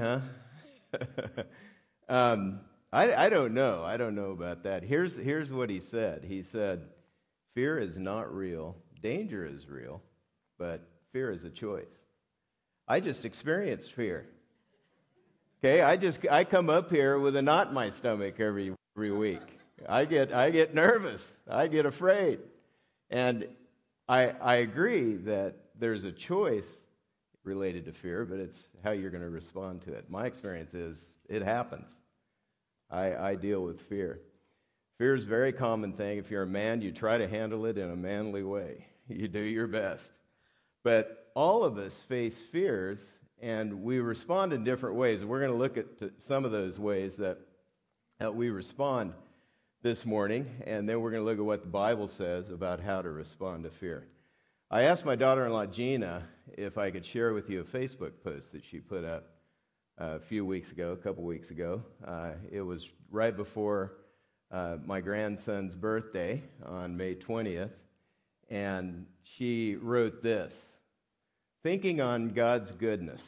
huh? 0.00 0.20
um, 2.08 2.60
I, 2.92 3.26
I 3.26 3.30
don't 3.30 3.54
know. 3.54 3.84
I 3.84 3.96
don't 3.96 4.14
know 4.14 4.32
about 4.32 4.64
that. 4.64 4.82
Here's, 4.82 5.14
here's 5.14 5.52
what 5.52 5.70
he 5.70 5.80
said 5.80 6.24
He 6.24 6.42
said, 6.42 6.82
Fear 7.54 7.78
is 7.78 7.98
not 7.98 8.34
real, 8.34 8.76
danger 9.02 9.46
is 9.46 9.68
real, 9.68 10.00
but 10.58 10.80
fear 11.12 11.30
is 11.30 11.44
a 11.44 11.50
choice. 11.50 12.00
I 12.88 13.00
just 13.00 13.24
experienced 13.24 13.92
fear. 13.92 14.26
Okay, 15.62 15.82
I 15.82 15.96
just 15.96 16.26
I 16.30 16.44
come 16.44 16.70
up 16.70 16.90
here 16.90 17.18
with 17.18 17.36
a 17.36 17.42
knot 17.42 17.68
in 17.68 17.74
my 17.74 17.90
stomach 17.90 18.40
every 18.40 18.72
every 18.96 19.12
week. 19.12 19.42
I 19.88 20.04
get 20.06 20.32
I 20.32 20.50
get 20.50 20.74
nervous. 20.74 21.30
I 21.48 21.66
get 21.66 21.86
afraid. 21.86 22.38
And 23.10 23.46
I 24.08 24.30
I 24.40 24.56
agree 24.56 25.14
that 25.16 25.56
there's 25.78 26.04
a 26.04 26.12
choice 26.12 26.66
related 27.50 27.84
to 27.84 27.92
fear, 27.92 28.24
but 28.24 28.38
it's 28.38 28.68
how 28.84 28.92
you're 28.92 29.10
going 29.10 29.24
to 29.24 29.28
respond 29.28 29.82
to 29.82 29.92
it. 29.92 30.08
My 30.08 30.26
experience 30.26 30.72
is 30.72 31.04
it 31.28 31.42
happens. 31.42 31.90
I, 32.88 33.30
I 33.30 33.34
deal 33.34 33.64
with 33.64 33.80
fear. 33.80 34.20
Fear 34.98 35.16
is 35.16 35.24
a 35.24 35.28
very 35.28 35.52
common 35.52 35.92
thing. 35.92 36.18
If 36.18 36.30
you're 36.30 36.44
a 36.44 36.46
man, 36.46 36.80
you 36.80 36.92
try 36.92 37.18
to 37.18 37.26
handle 37.26 37.66
it 37.66 37.76
in 37.76 37.90
a 37.90 37.96
manly 37.96 38.44
way. 38.44 38.86
You 39.08 39.26
do 39.26 39.40
your 39.40 39.66
best. 39.66 40.12
But 40.84 41.32
all 41.34 41.64
of 41.64 41.78
us 41.78 41.98
face 41.98 42.38
fears, 42.38 43.12
and 43.42 43.82
we 43.82 43.98
respond 43.98 44.52
in 44.52 44.62
different 44.62 44.94
ways. 44.94 45.24
We're 45.24 45.40
going 45.40 45.50
to 45.50 45.58
look 45.58 45.76
at 45.76 45.86
some 46.18 46.44
of 46.44 46.52
those 46.52 46.78
ways 46.78 47.16
that, 47.16 47.38
that 48.20 48.32
we 48.36 48.50
respond 48.50 49.14
this 49.82 50.06
morning, 50.06 50.46
and 50.64 50.88
then 50.88 51.00
we're 51.00 51.10
going 51.10 51.22
to 51.22 51.28
look 51.28 51.38
at 51.38 51.44
what 51.44 51.62
the 51.62 51.68
Bible 51.68 52.06
says 52.06 52.50
about 52.50 52.78
how 52.78 53.02
to 53.02 53.10
respond 53.10 53.64
to 53.64 53.70
fear. 53.70 54.06
I 54.70 54.82
asked 54.82 55.04
my 55.04 55.16
daughter 55.16 55.44
in 55.44 55.52
law, 55.52 55.66
Gina, 55.66 56.28
if 56.56 56.78
I 56.78 56.90
could 56.90 57.04
share 57.04 57.32
with 57.32 57.48
you 57.50 57.60
a 57.60 57.64
Facebook 57.64 58.12
post 58.22 58.52
that 58.52 58.64
she 58.64 58.78
put 58.78 59.04
up 59.04 59.24
uh, 60.00 60.16
a 60.16 60.20
few 60.20 60.44
weeks 60.44 60.72
ago, 60.72 60.92
a 60.92 60.96
couple 60.96 61.24
weeks 61.24 61.50
ago. 61.50 61.82
Uh, 62.04 62.32
it 62.50 62.62
was 62.62 62.88
right 63.10 63.36
before 63.36 63.92
uh, 64.50 64.76
my 64.84 65.00
grandson's 65.00 65.74
birthday 65.74 66.42
on 66.64 66.96
May 66.96 67.14
20th, 67.14 67.72
and 68.48 69.06
she 69.22 69.76
wrote 69.76 70.22
this 70.22 70.60
Thinking 71.62 72.00
on 72.00 72.30
God's 72.30 72.70
goodness. 72.70 73.20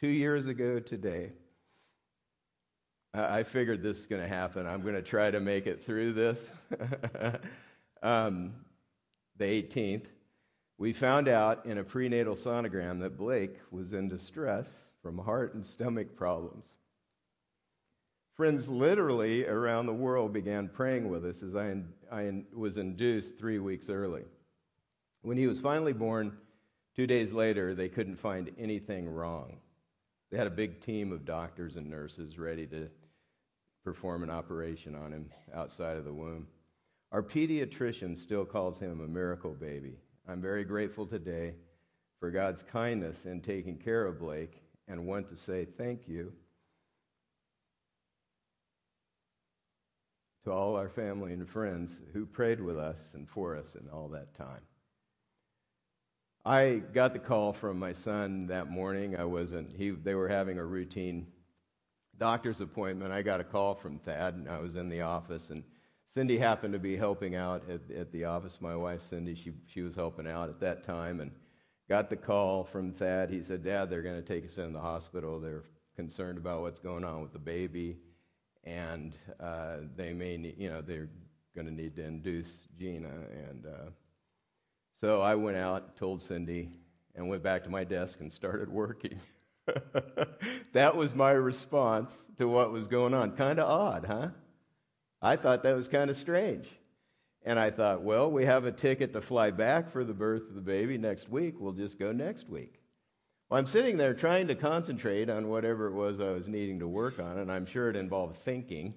Two 0.00 0.08
years 0.08 0.46
ago 0.46 0.80
today, 0.80 1.32
I 3.12 3.42
figured 3.42 3.82
this 3.82 3.98
is 3.98 4.06
going 4.06 4.22
to 4.22 4.28
happen. 4.28 4.66
I'm 4.66 4.82
going 4.82 4.94
to 4.94 5.02
try 5.02 5.30
to 5.30 5.40
make 5.40 5.66
it 5.66 5.84
through 5.84 6.12
this. 6.12 6.48
um, 8.02 8.54
the 9.36 9.44
18th, 9.44 10.06
we 10.78 10.92
found 10.92 11.26
out 11.26 11.66
in 11.66 11.78
a 11.78 11.84
prenatal 11.84 12.36
sonogram 12.36 13.00
that 13.00 13.18
Blake 13.18 13.56
was 13.72 13.92
in 13.92 14.08
distress 14.08 14.72
from 15.02 15.18
heart 15.18 15.54
and 15.54 15.66
stomach 15.66 16.16
problems. 16.16 16.64
Friends 18.36 18.68
literally 18.68 19.44
around 19.46 19.86
the 19.86 19.92
world 19.92 20.32
began 20.32 20.68
praying 20.68 21.08
with 21.08 21.24
us 21.24 21.42
as 21.42 21.56
I, 21.56 21.74
I 22.12 22.44
was 22.54 22.78
induced 22.78 23.36
three 23.36 23.58
weeks 23.58 23.90
early. 23.90 24.22
When 25.22 25.36
he 25.36 25.48
was 25.48 25.60
finally 25.60 25.92
born, 25.92 26.36
two 26.94 27.08
days 27.08 27.32
later, 27.32 27.74
they 27.74 27.88
couldn't 27.88 28.20
find 28.20 28.52
anything 28.56 29.08
wrong. 29.08 29.56
They 30.30 30.38
had 30.38 30.46
a 30.46 30.50
big 30.50 30.80
team 30.80 31.10
of 31.10 31.24
doctors 31.24 31.76
and 31.76 31.90
nurses 31.90 32.38
ready 32.38 32.66
to 32.68 32.88
perform 33.82 34.22
an 34.22 34.30
operation 34.30 34.94
on 34.94 35.10
him 35.10 35.28
outside 35.52 35.96
of 35.96 36.04
the 36.04 36.12
womb. 36.12 36.46
Our 37.10 37.22
pediatrician 37.24 38.16
still 38.16 38.44
calls 38.44 38.78
him 38.78 39.00
a 39.00 39.08
miracle 39.08 39.54
baby. 39.54 39.96
I'm 40.30 40.42
very 40.42 40.64
grateful 40.64 41.06
today 41.06 41.54
for 42.20 42.30
God's 42.30 42.62
kindness 42.62 43.24
in 43.24 43.40
taking 43.40 43.78
care 43.78 44.04
of 44.04 44.18
Blake 44.18 44.60
and 44.86 45.06
want 45.06 45.30
to 45.30 45.36
say 45.36 45.64
thank 45.64 46.06
you 46.06 46.34
to 50.44 50.52
all 50.52 50.76
our 50.76 50.90
family 50.90 51.32
and 51.32 51.48
friends 51.48 51.98
who 52.12 52.26
prayed 52.26 52.60
with 52.60 52.76
us 52.76 52.98
and 53.14 53.26
for 53.26 53.56
us 53.56 53.74
in 53.74 53.88
all 53.88 54.08
that 54.08 54.34
time. 54.34 54.60
I 56.44 56.82
got 56.92 57.14
the 57.14 57.20
call 57.20 57.54
from 57.54 57.78
my 57.78 57.94
son 57.94 58.48
that 58.48 58.68
morning. 58.70 59.16
I 59.16 59.24
wasn't, 59.24 59.74
he, 59.74 59.90
they 59.90 60.14
were 60.14 60.28
having 60.28 60.58
a 60.58 60.64
routine 60.64 61.26
doctor's 62.18 62.60
appointment. 62.60 63.12
I 63.12 63.22
got 63.22 63.40
a 63.40 63.44
call 63.44 63.74
from 63.74 63.98
Thad, 63.98 64.34
and 64.34 64.46
I 64.46 64.58
was 64.58 64.76
in 64.76 64.90
the 64.90 65.00
office, 65.00 65.48
and 65.48 65.62
Cindy 66.14 66.38
happened 66.38 66.72
to 66.72 66.78
be 66.78 66.96
helping 66.96 67.34
out 67.34 67.62
at, 67.68 67.94
at 67.94 68.12
the 68.12 68.24
office. 68.24 68.60
My 68.60 68.74
wife, 68.74 69.02
Cindy, 69.02 69.34
she, 69.34 69.52
she 69.66 69.82
was 69.82 69.94
helping 69.94 70.26
out 70.26 70.48
at 70.48 70.60
that 70.60 70.82
time 70.82 71.20
and 71.20 71.30
got 71.88 72.08
the 72.08 72.16
call 72.16 72.64
from 72.64 72.92
Thad. 72.92 73.30
He 73.30 73.42
said, 73.42 73.62
Dad, 73.62 73.90
they're 73.90 74.02
going 74.02 74.22
to 74.22 74.26
take 74.26 74.46
us 74.46 74.58
in 74.58 74.72
the 74.72 74.80
hospital. 74.80 75.38
They're 75.38 75.64
concerned 75.96 76.38
about 76.38 76.62
what's 76.62 76.80
going 76.80 77.04
on 77.04 77.22
with 77.22 77.32
the 77.32 77.38
baby, 77.38 77.98
and 78.64 79.14
uh, 79.40 79.78
they 79.96 80.12
may, 80.12 80.36
need, 80.36 80.54
you 80.58 80.70
know, 80.70 80.80
they're 80.80 81.08
going 81.54 81.66
to 81.66 81.74
need 81.74 81.96
to 81.96 82.04
induce 82.04 82.68
Gina. 82.78 83.10
And 83.48 83.66
uh, 83.66 83.90
so 85.00 85.20
I 85.20 85.34
went 85.34 85.56
out, 85.56 85.96
told 85.96 86.22
Cindy, 86.22 86.70
and 87.14 87.28
went 87.28 87.42
back 87.42 87.64
to 87.64 87.70
my 87.70 87.84
desk 87.84 88.20
and 88.20 88.32
started 88.32 88.68
working. 88.68 89.18
that 90.72 90.96
was 90.96 91.14
my 91.14 91.32
response 91.32 92.12
to 92.38 92.48
what 92.48 92.72
was 92.72 92.86
going 92.86 93.12
on. 93.12 93.32
Kind 93.32 93.58
of 93.58 93.68
odd, 93.68 94.04
huh? 94.06 94.28
I 95.20 95.36
thought 95.36 95.62
that 95.64 95.74
was 95.74 95.88
kind 95.88 96.10
of 96.10 96.16
strange. 96.16 96.68
And 97.44 97.58
I 97.58 97.70
thought, 97.70 98.02
well, 98.02 98.30
we 98.30 98.44
have 98.44 98.64
a 98.64 98.72
ticket 98.72 99.12
to 99.12 99.20
fly 99.20 99.50
back 99.50 99.90
for 99.90 100.04
the 100.04 100.12
birth 100.12 100.48
of 100.48 100.54
the 100.54 100.60
baby 100.60 100.98
next 100.98 101.28
week. 101.28 101.54
We'll 101.58 101.72
just 101.72 101.98
go 101.98 102.12
next 102.12 102.48
week. 102.48 102.74
Well, 103.48 103.58
I'm 103.58 103.66
sitting 103.66 103.96
there 103.96 104.12
trying 104.12 104.48
to 104.48 104.54
concentrate 104.54 105.30
on 105.30 105.48
whatever 105.48 105.86
it 105.86 105.94
was 105.94 106.20
I 106.20 106.30
was 106.30 106.48
needing 106.48 106.78
to 106.80 106.88
work 106.88 107.18
on, 107.18 107.38
and 107.38 107.50
I'm 107.50 107.64
sure 107.64 107.88
it 107.88 107.96
involved 107.96 108.36
thinking. 108.36 108.94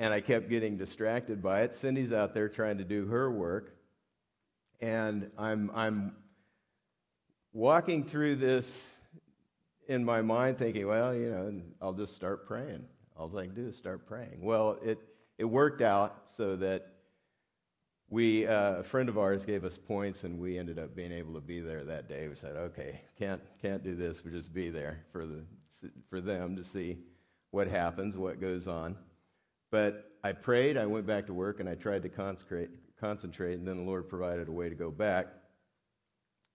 And 0.00 0.12
I 0.12 0.20
kept 0.20 0.48
getting 0.48 0.76
distracted 0.76 1.42
by 1.42 1.62
it. 1.62 1.74
Cindy's 1.74 2.12
out 2.12 2.34
there 2.34 2.48
trying 2.48 2.78
to 2.78 2.84
do 2.84 3.06
her 3.06 3.30
work. 3.30 3.76
And 4.80 5.30
I'm, 5.38 5.70
I'm 5.74 6.16
walking 7.52 8.02
through 8.02 8.36
this 8.36 8.82
in 9.86 10.04
my 10.04 10.22
mind 10.22 10.58
thinking, 10.58 10.86
well, 10.86 11.14
you 11.14 11.30
know, 11.30 11.60
I'll 11.80 11.92
just 11.92 12.14
start 12.14 12.46
praying. 12.46 12.84
All 13.16 13.36
I 13.36 13.46
can 13.46 13.54
do 13.54 13.68
is 13.68 13.76
start 13.76 14.06
praying. 14.06 14.38
Well, 14.40 14.78
it, 14.82 14.98
it 15.42 15.50
worked 15.50 15.82
out 15.82 16.22
so 16.36 16.54
that 16.54 16.86
we, 18.08 18.46
uh, 18.46 18.76
a 18.76 18.82
friend 18.84 19.08
of 19.08 19.18
ours 19.18 19.44
gave 19.44 19.64
us 19.64 19.76
points, 19.76 20.22
and 20.22 20.38
we 20.38 20.56
ended 20.56 20.78
up 20.78 20.94
being 20.94 21.10
able 21.10 21.34
to 21.34 21.40
be 21.40 21.58
there 21.58 21.82
that 21.82 22.08
day. 22.08 22.28
We 22.28 22.36
said, 22.36 22.54
okay, 22.54 23.00
can't, 23.18 23.40
can't 23.60 23.82
do 23.82 23.96
this. 23.96 24.22
We'll 24.22 24.34
just 24.34 24.54
be 24.54 24.70
there 24.70 25.04
for, 25.10 25.26
the, 25.26 25.42
for 26.08 26.20
them 26.20 26.54
to 26.54 26.62
see 26.62 26.96
what 27.50 27.66
happens, 27.66 28.16
what 28.16 28.40
goes 28.40 28.68
on. 28.68 28.94
But 29.72 30.12
I 30.22 30.30
prayed, 30.30 30.76
I 30.76 30.86
went 30.86 31.08
back 31.08 31.26
to 31.26 31.34
work, 31.34 31.58
and 31.58 31.68
I 31.68 31.74
tried 31.74 32.04
to 32.04 32.08
concentrate, 32.08 32.70
concentrate, 33.00 33.54
and 33.54 33.66
then 33.66 33.78
the 33.78 33.82
Lord 33.82 34.08
provided 34.08 34.46
a 34.46 34.52
way 34.52 34.68
to 34.68 34.76
go 34.76 34.92
back. 34.92 35.26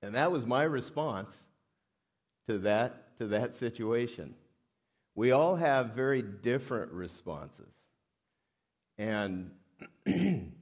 And 0.02 0.16
that 0.16 0.32
was 0.32 0.46
my 0.46 0.64
response 0.64 1.36
to 2.48 2.58
that, 2.60 3.18
to 3.18 3.28
that 3.28 3.54
situation. 3.54 4.34
We 5.14 5.32
all 5.32 5.58
have 5.58 5.88
very 5.88 6.22
different 6.22 6.94
responses. 6.94 7.82
And 8.98 9.52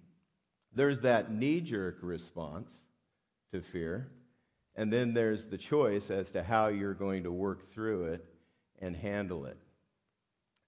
there's 0.74 1.00
that 1.02 1.32
knee 1.32 1.62
jerk 1.62 1.98
response 2.02 2.74
to 3.52 3.62
fear. 3.62 4.08
And 4.76 4.92
then 4.92 5.14
there's 5.14 5.46
the 5.46 5.58
choice 5.58 6.10
as 6.10 6.32
to 6.32 6.44
how 6.44 6.68
you're 6.68 6.94
going 6.94 7.24
to 7.24 7.32
work 7.32 7.72
through 7.72 8.06
it 8.06 8.26
and 8.80 8.96
handle 8.96 9.46
it. 9.46 9.58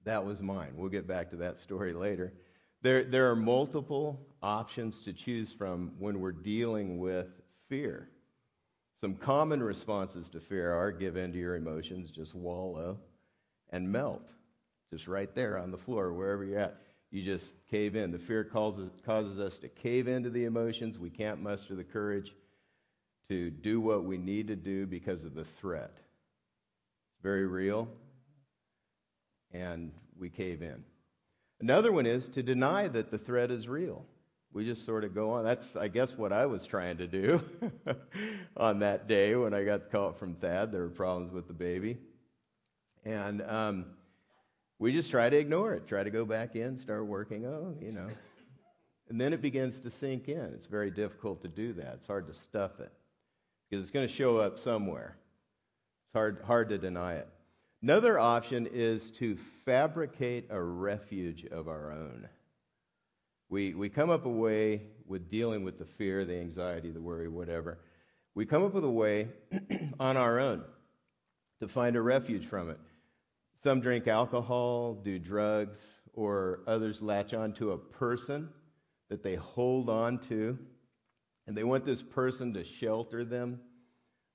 That 0.05 0.25
was 0.25 0.41
mine. 0.41 0.73
We'll 0.75 0.89
get 0.89 1.07
back 1.07 1.31
to 1.31 1.35
that 1.37 1.57
story 1.57 1.91
later. 1.91 2.31
There, 2.81 3.03
there 3.03 3.29
are 3.29 3.35
multiple 3.35 4.25
options 4.41 5.01
to 5.01 5.13
choose 5.13 5.51
from 5.51 5.91
when 5.99 6.21
we're 6.21 6.31
dealing 6.31 6.99
with 6.99 7.27
fear. 7.67 8.09
Some 9.01 9.15
common 9.15 9.61
responses 9.61 10.29
to 10.29 10.39
fear 10.39 10.73
are 10.73 10.91
give 10.91 11.17
in 11.17 11.33
to 11.33 11.37
your 11.37 11.55
emotions, 11.55 12.09
just 12.09 12.33
wallow 12.33 12.97
and 13.71 13.91
melt. 13.91 14.29
Just 14.89 15.07
right 15.07 15.33
there 15.35 15.57
on 15.57 15.71
the 15.71 15.77
floor, 15.77 16.13
wherever 16.13 16.45
you're 16.45 16.59
at. 16.59 16.81
You 17.11 17.23
just 17.23 17.55
cave 17.69 17.95
in. 17.95 18.11
The 18.11 18.19
fear 18.19 18.43
causes, 18.43 18.91
causes 19.05 19.39
us 19.39 19.57
to 19.59 19.69
cave 19.69 20.07
into 20.07 20.29
the 20.29 20.45
emotions. 20.45 20.99
We 20.99 21.09
can't 21.09 21.41
muster 21.41 21.75
the 21.75 21.83
courage 21.83 22.33
to 23.29 23.49
do 23.49 23.79
what 23.79 24.03
we 24.03 24.17
need 24.17 24.47
to 24.47 24.55
do 24.55 24.85
because 24.85 25.23
of 25.23 25.33
the 25.33 25.43
threat. 25.43 25.91
It's 25.93 27.23
very 27.23 27.47
real, 27.47 27.87
and 29.51 29.91
we 30.17 30.29
cave 30.29 30.61
in. 30.61 30.83
Another 31.59 31.91
one 31.91 32.05
is 32.05 32.27
to 32.29 32.43
deny 32.43 32.87
that 32.87 33.09
the 33.09 33.17
threat 33.17 33.51
is 33.51 33.67
real. 33.67 34.05
We 34.53 34.65
just 34.65 34.85
sort 34.85 35.03
of 35.03 35.13
go 35.13 35.31
on. 35.31 35.43
That's, 35.43 35.75
I 35.75 35.87
guess, 35.87 36.17
what 36.17 36.31
I 36.31 36.45
was 36.45 36.65
trying 36.65 36.97
to 36.97 37.07
do 37.07 37.41
on 38.57 38.79
that 38.79 39.07
day 39.07 39.35
when 39.35 39.53
I 39.53 39.63
got 39.63 39.91
call 39.91 40.13
from 40.13 40.35
Thad. 40.35 40.71
There 40.71 40.81
were 40.81 40.89
problems 40.89 41.31
with 41.31 41.47
the 41.47 41.53
baby. 41.53 41.97
And 43.03 43.41
um, 43.41 43.85
we 44.79 44.91
just 44.91 45.09
try 45.09 45.29
to 45.29 45.37
ignore 45.37 45.73
it, 45.73 45.87
try 45.87 46.03
to 46.03 46.09
go 46.09 46.25
back 46.25 46.55
in, 46.55 46.77
start 46.77 47.05
working. 47.05 47.45
Oh, 47.45 47.75
you 47.81 47.91
know. 47.91 48.07
And 49.09 49.19
then 49.19 49.33
it 49.33 49.41
begins 49.41 49.79
to 49.81 49.89
sink 49.89 50.27
in. 50.27 50.51
It's 50.53 50.67
very 50.67 50.91
difficult 50.91 51.41
to 51.41 51.47
do 51.47 51.73
that. 51.73 51.95
It's 51.99 52.07
hard 52.07 52.27
to 52.27 52.33
stuff 52.33 52.79
it 52.79 52.91
because 53.69 53.83
it's 53.83 53.91
going 53.91 54.07
to 54.07 54.13
show 54.13 54.37
up 54.37 54.59
somewhere. 54.59 55.17
It's 56.07 56.13
hard, 56.13 56.41
hard 56.45 56.69
to 56.69 56.77
deny 56.77 57.15
it. 57.15 57.27
Another 57.81 58.19
option 58.19 58.67
is 58.67 59.11
to 59.11 59.37
fabricate 59.65 60.47
a 60.49 60.61
refuge 60.61 61.45
of 61.45 61.67
our 61.67 61.91
own. 61.91 62.27
We, 63.49 63.73
we 63.73 63.87
come 63.87 64.09
up 64.09 64.25
a 64.25 64.29
way 64.29 64.81
with 65.05 65.29
dealing 65.29 65.63
with 65.63 65.79
the 65.79 65.85
fear, 65.85 66.25
the 66.25 66.35
anxiety, 66.35 66.91
the 66.91 67.01
worry, 67.01 67.29
whatever. 67.29 67.79
We 68.35 68.45
come 68.45 68.63
up 68.63 68.73
with 68.73 68.83
a 68.83 68.89
way 68.89 69.29
on 69.99 70.17
our 70.17 70.39
own 70.39 70.63
to 71.61 71.67
find 71.67 71.95
a 71.95 72.01
refuge 72.01 72.45
from 72.45 72.69
it. 72.69 72.79
Some 73.59 73.81
drink 73.81 74.07
alcohol, 74.07 74.93
do 74.93 75.17
drugs, 75.17 75.79
or 76.13 76.59
others 76.67 77.01
latch 77.01 77.33
on 77.33 77.53
to 77.53 77.71
a 77.71 77.77
person 77.77 78.49
that 79.09 79.23
they 79.23 79.33
hold 79.35 79.89
on 79.89 80.19
to, 80.19 80.57
and 81.47 81.57
they 81.57 81.63
want 81.63 81.83
this 81.83 82.03
person 82.03 82.53
to 82.53 82.63
shelter 82.63 83.25
them. 83.25 83.59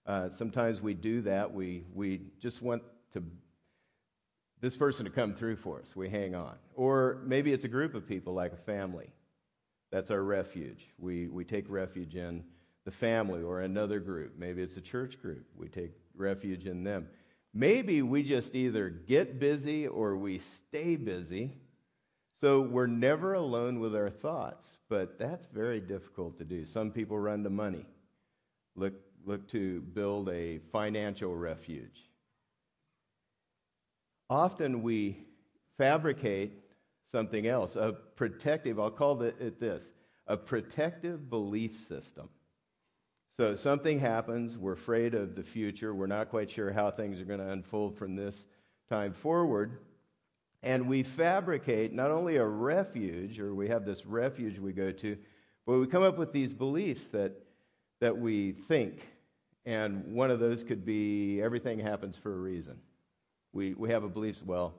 Uh, 0.06 0.30
sometimes 0.30 0.80
we 0.80 0.94
do 0.94 1.22
that. 1.22 1.52
We, 1.52 1.84
we 1.94 2.22
just 2.40 2.62
want 2.62 2.82
to 3.12 3.22
this 4.60 4.76
person 4.76 5.04
to 5.04 5.10
come 5.10 5.34
through 5.34 5.56
for 5.56 5.80
us. 5.80 5.94
We 5.96 6.08
hang 6.08 6.34
on. 6.36 6.54
Or 6.74 7.20
maybe 7.24 7.52
it's 7.52 7.64
a 7.64 7.69
group 7.69 7.94
of 7.94 8.06
people 8.06 8.32
like 8.32 8.52
a 8.52 8.56
family. 8.56 9.10
That's 9.90 10.10
our 10.10 10.22
refuge. 10.22 10.88
We, 10.98 11.26
we 11.28 11.44
take 11.44 11.66
refuge 11.69 12.14
in 12.14 12.44
the 12.84 12.92
family 12.92 13.42
or 13.42 13.60
another 13.62 13.98
group. 13.98 14.34
Maybe 14.38 14.62
it's 14.62 14.76
a 14.76 14.80
church 14.80 15.20
group. 15.20 15.44
We 15.56 15.69
take 15.69 15.92
refuge 16.14 16.66
in 16.66 16.84
them. 16.84 17.08
Maybe 17.54 18.02
we 18.02 18.22
just 18.22 18.54
either 18.54 18.88
get 18.88 19.38
busy 19.38 19.87
or 19.87 20.16
we 20.16 20.38
stay 20.38 20.96
busy. 20.96 21.52
So 22.40 22.60
we're 22.60 22.87
never 22.87 23.34
alone 23.34 23.78
with 23.78 23.94
our 23.94 24.10
thoughts, 24.10 24.66
but 24.88 25.19
that's 25.19 25.46
very 25.46 25.81
difficult 25.81 26.38
to 26.38 26.44
do. 26.44 26.64
Some 26.64 26.90
people 26.90 27.19
run 27.19 27.44
to 27.44 27.50
money, 27.50 27.87
look, 28.75 28.94
look 29.25 29.46
to 29.49 29.81
build 29.81 30.28
a 30.28 30.58
financial 30.72 31.37
refuge 31.37 32.08
often 34.32 34.82
we 34.82 35.19
fabricate 35.76 36.52
something 37.10 37.46
else, 37.46 37.76
a 37.76 37.93
protective, 38.16 38.81
I'll 38.81 38.90
call 38.90 39.20
it 39.22 39.60
this, 39.60 39.90
a 40.26 40.37
protective 40.37 41.28
belief 41.28 41.87
system. 41.87 42.31
So 43.34 43.55
something 43.55 43.99
happens, 43.99 44.58
we're 44.58 44.73
afraid 44.73 45.14
of 45.14 45.34
the 45.34 45.43
future, 45.43 45.94
we're 45.94 46.06
not 46.06 46.29
quite 46.29 46.50
sure 46.50 46.70
how 46.70 46.90
things 46.90 47.19
are 47.19 47.25
going 47.25 47.40
to 47.40 47.49
unfold 47.49 47.96
from 47.96 48.14
this 48.14 48.44
time 48.90 49.14
forward, 49.14 49.79
and 50.62 50.87
we 50.87 51.02
fabricate 51.02 51.94
not 51.94 52.11
only 52.11 52.37
a 52.37 52.44
refuge, 52.44 53.40
or 53.40 53.55
we 53.55 53.69
have 53.69 53.87
this 53.87 54.05
refuge 54.05 54.58
we 54.58 54.75
go 54.75 54.93
to, 54.93 55.17
but 55.67 55.79
we 55.79 55.87
come 55.87 56.02
up 56.02 56.19
with 56.19 56.34
these 56.34 56.52
beliefs 56.52 57.06
that, 57.06 57.32
that 58.00 58.19
we 58.19 58.52
think. 58.52 59.08
And 59.64 60.14
one 60.14 60.31
of 60.31 60.38
those 60.38 60.62
could 60.62 60.84
be 60.84 61.40
everything 61.40 61.79
happens 61.79 62.19
for 62.19 62.34
a 62.34 62.37
reason. 62.38 62.76
We, 63.55 63.73
we 63.73 63.88
have 63.88 64.05
a 64.05 64.11
belief, 64.11 64.43
well, 64.44 64.75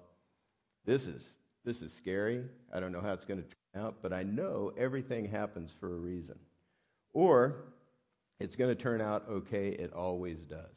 this 0.85 1.07
is, 1.07 1.27
this 1.65 1.81
is 1.81 1.91
scary. 1.91 2.44
I 2.71 2.79
don't 2.79 2.91
know 2.91 3.01
how 3.01 3.13
it's 3.13 3.25
going 3.25 3.41
to 3.41 3.47
turn 3.47 3.83
out, 3.83 3.95
but 4.03 4.13
I 4.13 4.21
know 4.21 4.71
everything 4.77 5.25
happens 5.25 5.73
for 5.79 5.88
a 5.88 5.97
reason. 5.97 6.38
Or 7.13 7.55
it's 8.43 8.57
going 8.57 8.69
to 8.69 8.75
turn 8.75 8.99
out 8.99 9.23
okay. 9.29 9.69
It 9.69 9.93
always 9.93 10.39
does. 10.39 10.75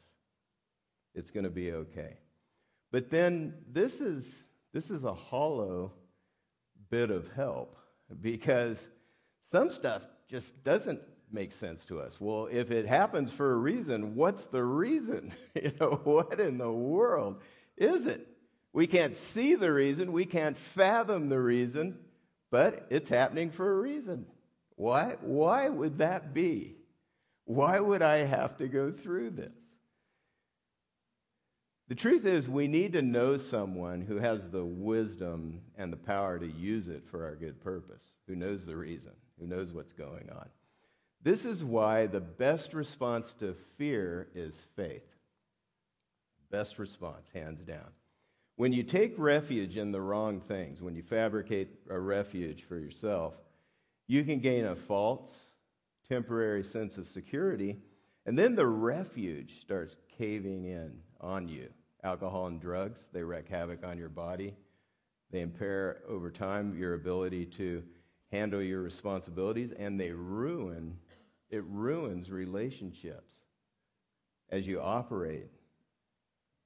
It's 1.13 1.31
going 1.31 1.43
to 1.43 1.49
be 1.49 1.73
okay. 1.73 2.17
But 2.91 3.09
then 3.09 3.53
this 3.69 3.99
is, 3.99 4.25
this 4.73 4.89
is 4.89 5.03
a 5.03 5.13
hollow 5.13 5.91
bit 6.89 7.11
of 7.11 7.29
help 7.33 7.77
because 8.21 8.87
some 9.51 9.69
stuff 9.69 10.01
just 10.29 10.63
doesn't 10.63 11.01
make 11.29 11.51
sense 11.51 11.83
to 11.85 11.99
us. 11.99 12.21
Well, 12.21 12.47
if 12.49 12.71
it 12.71 12.87
happens 12.87 13.33
for 13.33 13.51
a 13.51 13.57
reason, 13.57 14.15
what's 14.15 14.45
the 14.45 14.63
reason? 14.63 15.33
you 15.55 15.73
know, 15.79 15.99
what 16.05 16.39
in 16.39 16.57
the 16.57 16.71
world? 16.71 17.41
is 17.77 18.05
it? 18.05 18.25
We 18.73 18.87
can't 18.87 19.15
see 19.15 19.55
the 19.55 19.71
reason, 19.71 20.11
we 20.11 20.25
can't 20.25 20.57
fathom 20.57 21.29
the 21.29 21.39
reason, 21.39 21.97
but 22.49 22.87
it's 22.89 23.09
happening 23.09 23.51
for 23.51 23.71
a 23.71 23.81
reason. 23.81 24.25
Why, 24.75 25.15
why 25.21 25.69
would 25.69 25.97
that 25.97 26.33
be? 26.33 26.76
Why 27.47 27.79
would 27.79 28.01
I 28.01 28.17
have 28.17 28.57
to 28.57 28.67
go 28.67 28.91
through 28.91 29.29
this? 29.31 29.55
The 31.87 31.95
truth 31.95 32.25
is, 32.25 32.49
we 32.49 32.67
need 32.67 32.91
to 32.91 33.01
know 33.01 33.37
someone 33.37 34.01
who 34.01 34.17
has 34.17 34.49
the 34.49 34.65
wisdom 34.65 35.61
and 35.77 35.91
the 35.91 35.97
power 35.97 36.37
to 36.37 36.45
use 36.45 36.89
it 36.89 37.07
for 37.09 37.23
our 37.23 37.35
good 37.35 37.61
purpose, 37.61 38.11
who 38.27 38.35
knows 38.35 38.65
the 38.65 38.75
reason, 38.75 39.13
who 39.39 39.47
knows 39.47 39.71
what's 39.71 39.93
going 39.93 40.29
on. 40.29 40.49
This 41.23 41.45
is 41.45 41.63
why 41.63 42.05
the 42.05 42.19
best 42.19 42.73
response 42.73 43.33
to 43.39 43.55
fear 43.77 44.27
is 44.35 44.61
faith. 44.75 45.15
Best 46.51 46.77
response, 46.79 47.29
hands 47.33 47.61
down. 47.61 47.91
When 48.57 48.73
you 48.73 48.83
take 48.83 49.13
refuge 49.17 49.77
in 49.77 49.93
the 49.93 50.01
wrong 50.01 50.41
things, 50.41 50.81
when 50.81 50.95
you 50.95 51.01
fabricate 51.01 51.69
a 51.89 51.97
refuge 51.97 52.63
for 52.63 52.77
yourself, 52.77 53.35
you 54.05 54.25
can 54.25 54.39
gain 54.41 54.65
a 54.65 54.75
false, 54.75 55.37
temporary 56.09 56.63
sense 56.63 56.97
of 56.97 57.05
security, 57.05 57.77
and 58.25 58.37
then 58.37 58.55
the 58.55 58.65
refuge 58.65 59.61
starts 59.61 59.95
caving 60.17 60.65
in 60.65 60.91
on 61.21 61.47
you. 61.47 61.69
Alcohol 62.03 62.47
and 62.47 62.61
drugs, 62.61 63.05
they 63.13 63.23
wreak 63.23 63.47
havoc 63.47 63.85
on 63.85 63.97
your 63.97 64.09
body. 64.09 64.53
They 65.31 65.41
impair 65.41 66.01
over 66.07 66.31
time 66.31 66.77
your 66.77 66.93
ability 66.93 67.45
to 67.57 67.83
handle 68.31 68.61
your 68.61 68.81
responsibilities, 68.81 69.71
and 69.77 69.99
they 69.99 70.11
ruin, 70.11 70.97
it 71.49 71.63
ruins 71.65 72.29
relationships 72.29 73.33
as 74.49 74.67
you 74.67 74.81
operate 74.81 75.51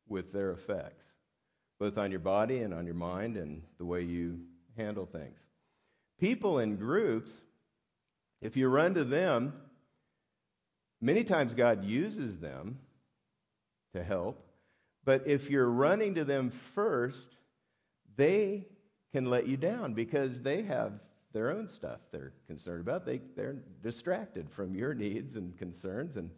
with 0.07 0.31
their 0.33 0.51
effects, 0.51 1.05
both 1.79 1.97
on 1.97 2.11
your 2.11 2.19
body 2.19 2.59
and 2.59 2.73
on 2.73 2.85
your 2.85 2.95
mind 2.95 3.37
and 3.37 3.61
the 3.77 3.85
way 3.85 4.01
you 4.01 4.39
handle 4.77 5.05
things. 5.05 5.39
People 6.19 6.59
in 6.59 6.75
groups, 6.75 7.33
if 8.41 8.57
you 8.57 8.67
run 8.67 8.93
to 8.95 9.03
them, 9.03 9.53
many 10.99 11.23
times 11.23 11.53
God 11.53 11.83
uses 11.83 12.37
them 12.37 12.79
to 13.93 14.03
help, 14.03 14.45
but 15.03 15.27
if 15.27 15.49
you're 15.49 15.69
running 15.69 16.15
to 16.15 16.23
them 16.23 16.49
first, 16.49 17.37
they 18.15 18.67
can 19.11 19.25
let 19.25 19.47
you 19.47 19.57
down 19.57 19.93
because 19.93 20.39
they 20.41 20.61
have 20.63 20.93
their 21.33 21.51
own 21.51 21.67
stuff 21.67 21.99
they're 22.11 22.33
concerned 22.47 22.81
about. 22.81 23.05
They, 23.05 23.21
they're 23.35 23.57
distracted 23.83 24.49
from 24.49 24.75
your 24.75 24.93
needs 24.93 25.35
and 25.35 25.57
concerns, 25.57 26.17
and 26.17 26.29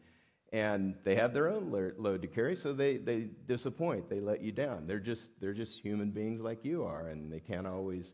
and 0.53 0.93
they 1.03 1.15
have 1.15 1.33
their 1.33 1.49
own 1.49 1.71
load 1.97 2.21
to 2.21 2.27
carry, 2.27 2.55
so 2.55 2.73
they, 2.73 2.97
they 2.97 3.27
disappoint. 3.47 4.07
They 4.07 4.19
let 4.19 4.41
you 4.41 4.51
down. 4.51 4.85
They're 4.85 4.99
just, 4.99 5.31
they're 5.41 5.51
just 5.51 5.79
human 5.79 6.11
beings 6.11 6.41
like 6.41 6.63
you 6.63 6.83
are, 6.83 7.07
and 7.07 7.33
they 7.33 7.39
can't 7.39 7.65
always 7.65 8.13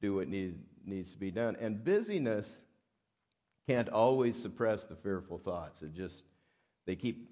do 0.00 0.14
what 0.14 0.28
needs, 0.28 0.56
needs 0.86 1.10
to 1.10 1.18
be 1.18 1.32
done. 1.32 1.56
And 1.60 1.82
busyness 1.82 2.48
can't 3.66 3.88
always 3.88 4.40
suppress 4.40 4.84
the 4.84 4.96
fearful 4.96 5.38
thoughts. 5.38 5.82
It 5.82 5.94
just, 5.94 6.24
they 6.86 6.96
keep 6.96 7.28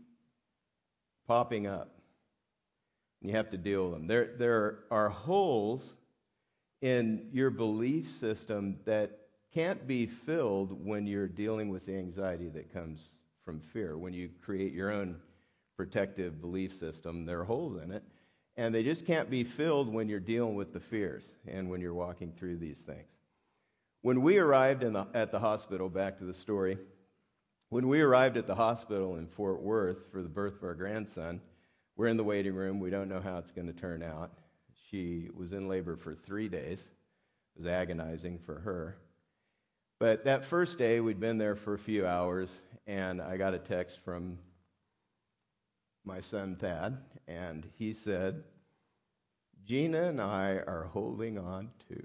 popping 1.27 1.67
up. 1.67 1.95
You 3.21 3.33
have 3.33 3.51
to 3.51 3.59
deal 3.59 3.85
with 3.85 3.93
them. 3.93 4.07
There, 4.07 4.31
there 4.39 4.79
are 4.91 5.09
holes 5.09 5.95
in 6.81 7.29
your 7.33 7.51
belief 7.51 8.19
system 8.19 8.79
that 8.87 9.19
can't 9.53 9.87
be 9.87 10.07
filled 10.07 10.85
when 10.85 11.07
you're 11.07 11.29
dealing 11.29 11.69
with 11.69 11.85
the 11.85 11.97
anxiety 11.97 12.49
that 12.51 12.73
comes 12.73 13.09
from 13.45 13.61
fear. 13.61 13.99
When 13.99 14.13
you 14.13 14.31
create 14.45 14.73
your 14.73 14.91
own 14.91 15.17
protective 15.77 16.41
belief 16.41 16.75
system, 16.75 17.27
there 17.27 17.41
are 17.41 17.45
holes 17.45 17.83
in 17.83 17.91
it. 17.91 18.03
And 18.57 18.75
they 18.75 18.83
just 18.83 19.07
can't 19.07 19.31
be 19.31 19.45
filled 19.45 19.93
when 19.93 20.09
you're 20.09 20.21
dealing 20.21 20.55
with 20.55 20.73
the 20.73 20.81
fears 20.81 21.25
and 21.47 21.69
when 21.71 21.81
you're 21.81 21.95
walking 21.95 22.33
through 22.33 22.59
these 22.59 22.79
things. 22.79 23.09
When 24.02 24.23
we 24.23 24.38
arrived 24.38 24.80
the, 24.80 25.07
at 25.12 25.30
the 25.30 25.38
hospital, 25.38 25.90
back 25.90 26.19
to 26.19 26.25
the 26.25 26.33
story, 26.33 26.78
when 27.69 27.87
we 27.87 28.00
arrived 28.00 28.38
at 28.38 28.47
the 28.47 28.54
hospital 28.54 29.16
in 29.16 29.26
Fort 29.26 29.61
Worth 29.61 30.11
for 30.11 30.23
the 30.23 30.28
birth 30.28 30.57
of 30.57 30.64
our 30.64 30.75
grandson, 30.75 31.40
we're 31.97 32.07
in 32.07 32.16
the 32.16 32.25
waiting 32.25 32.54
room. 32.54 32.80
We 32.80 32.88
don't 32.88 33.11
know 33.11 33.21
how 33.21 33.37
it's 33.37 33.52
going 33.52 33.66
to 33.66 33.75
turn 33.75 34.02
out. 34.02 34.33
She 34.90 35.28
was 35.35 35.52
in 35.52 35.69
labor 35.69 35.97
for 35.97 36.14
three 36.14 36.49
days. 36.49 36.78
It 36.80 37.59
was 37.59 37.66
agonizing 37.66 38.38
for 38.38 38.59
her. 38.61 38.97
But 39.99 40.25
that 40.25 40.47
first 40.47 40.78
day, 40.78 41.00
we'd 41.00 41.21
been 41.21 41.37
there 41.37 41.54
for 41.54 41.75
a 41.75 41.78
few 41.78 42.07
hours, 42.07 42.57
and 42.87 43.21
I 43.21 43.37
got 43.37 43.52
a 43.52 43.59
text 43.59 43.99
from 44.02 44.38
my 46.07 46.23
son 46.23 46.57
Thad, 46.57 46.97
and 47.28 47.69
he 47.78 47.92
said, 47.92 48.45
Gina 49.66 50.04
and 50.04 50.23
I 50.23 50.52
are 50.52 50.88
holding 50.90 51.37
on 51.37 51.69
to 51.90 52.02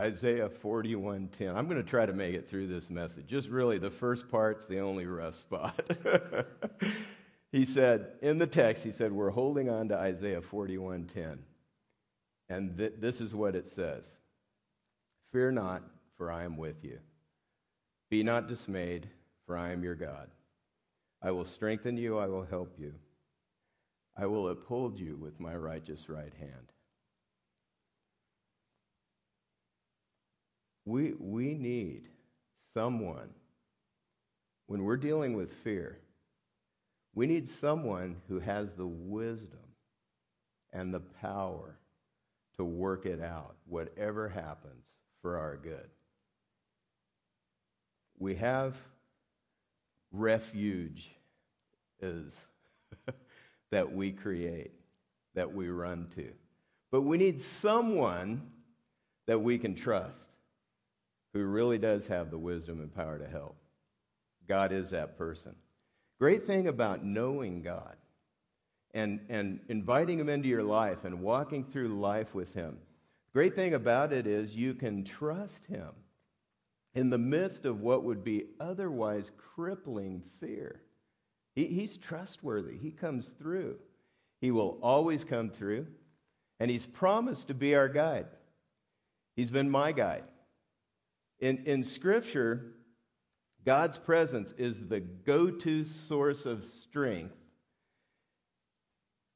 Isaiah 0.00 0.48
41:10. 0.48 1.56
I'm 1.56 1.66
going 1.66 1.82
to 1.82 1.88
try 1.88 2.06
to 2.06 2.12
make 2.12 2.34
it 2.34 2.48
through 2.48 2.68
this 2.68 2.88
message. 2.88 3.26
Just 3.26 3.48
really 3.48 3.78
the 3.78 3.90
first 3.90 4.28
part's 4.30 4.64
the 4.66 4.78
only 4.78 5.06
rough 5.06 5.34
spot. 5.34 5.80
he 7.52 7.64
said 7.64 8.12
in 8.22 8.38
the 8.38 8.46
text, 8.46 8.84
he 8.84 8.92
said, 8.92 9.12
"We're 9.12 9.30
holding 9.30 9.68
on 9.68 9.88
to 9.88 9.96
Isaiah 9.96 10.40
41:10." 10.40 11.38
And 12.48 12.78
th- 12.78 12.94
this 12.98 13.20
is 13.20 13.34
what 13.34 13.56
it 13.56 13.68
says. 13.68 14.08
Fear 15.32 15.52
not, 15.52 15.82
for 16.16 16.30
I 16.30 16.44
am 16.44 16.56
with 16.56 16.82
you. 16.84 16.98
Be 18.08 18.22
not 18.22 18.48
dismayed, 18.48 19.08
for 19.46 19.56
I 19.56 19.72
am 19.72 19.82
your 19.82 19.94
God. 19.94 20.30
I 21.22 21.32
will 21.32 21.44
strengthen 21.44 21.96
you, 21.96 22.18
I 22.18 22.26
will 22.26 22.44
help 22.44 22.78
you. 22.78 22.94
I 24.16 24.26
will 24.26 24.48
uphold 24.48 24.98
you 24.98 25.16
with 25.16 25.40
my 25.40 25.54
righteous 25.54 26.08
right 26.08 26.32
hand. 26.38 26.72
We, 30.88 31.12
we 31.18 31.52
need 31.52 32.08
someone, 32.72 33.28
when 34.68 34.84
we're 34.84 34.96
dealing 34.96 35.36
with 35.36 35.52
fear, 35.62 35.98
we 37.14 37.26
need 37.26 37.46
someone 37.46 38.16
who 38.26 38.40
has 38.40 38.72
the 38.72 38.86
wisdom 38.86 39.58
and 40.72 40.94
the 40.94 41.00
power 41.00 41.76
to 42.56 42.64
work 42.64 43.04
it 43.04 43.20
out, 43.20 43.56
whatever 43.66 44.30
happens, 44.30 44.86
for 45.20 45.36
our 45.36 45.58
good. 45.58 45.90
We 48.18 48.36
have 48.36 48.74
refuge 50.10 51.10
is 52.00 52.46
that 53.70 53.92
we 53.92 54.10
create, 54.10 54.72
that 55.34 55.52
we 55.52 55.68
run 55.68 56.08
to. 56.14 56.32
But 56.90 57.02
we 57.02 57.18
need 57.18 57.42
someone 57.42 58.40
that 59.26 59.38
we 59.38 59.58
can 59.58 59.74
trust 59.74 60.30
who 61.38 61.46
really 61.46 61.78
does 61.78 62.06
have 62.08 62.30
the 62.30 62.38
wisdom 62.38 62.80
and 62.80 62.94
power 62.94 63.18
to 63.18 63.28
help. 63.28 63.56
God 64.48 64.72
is 64.72 64.90
that 64.90 65.16
person. 65.16 65.54
Great 66.18 66.46
thing 66.46 66.66
about 66.66 67.04
knowing 67.04 67.62
God 67.62 67.96
and, 68.92 69.20
and 69.28 69.60
inviting 69.68 70.18
Him 70.18 70.28
into 70.28 70.48
your 70.48 70.64
life 70.64 71.04
and 71.04 71.20
walking 71.20 71.64
through 71.64 72.00
life 72.00 72.34
with 72.34 72.54
Him. 72.54 72.78
Great 73.32 73.54
thing 73.54 73.74
about 73.74 74.12
it 74.12 74.26
is 74.26 74.54
you 74.54 74.74
can 74.74 75.04
trust 75.04 75.64
Him 75.66 75.90
in 76.94 77.10
the 77.10 77.18
midst 77.18 77.64
of 77.64 77.80
what 77.80 78.02
would 78.02 78.24
be 78.24 78.46
otherwise 78.58 79.30
crippling 79.36 80.22
fear. 80.40 80.80
He, 81.54 81.66
he's 81.66 81.96
trustworthy, 81.96 82.76
He 82.78 82.90
comes 82.90 83.28
through. 83.28 83.76
He 84.40 84.50
will 84.50 84.78
always 84.82 85.24
come 85.24 85.50
through, 85.50 85.86
and 86.58 86.70
He's 86.70 86.86
promised 86.86 87.48
to 87.48 87.54
be 87.54 87.74
our 87.74 87.88
guide. 87.88 88.26
He's 89.36 89.50
been 89.50 89.70
my 89.70 89.92
guide. 89.92 90.24
In, 91.40 91.58
in 91.66 91.84
Scripture, 91.84 92.72
God's 93.64 93.98
presence 93.98 94.52
is 94.58 94.88
the 94.88 95.00
go 95.00 95.50
to 95.50 95.84
source 95.84 96.46
of 96.46 96.64
strength 96.64 97.36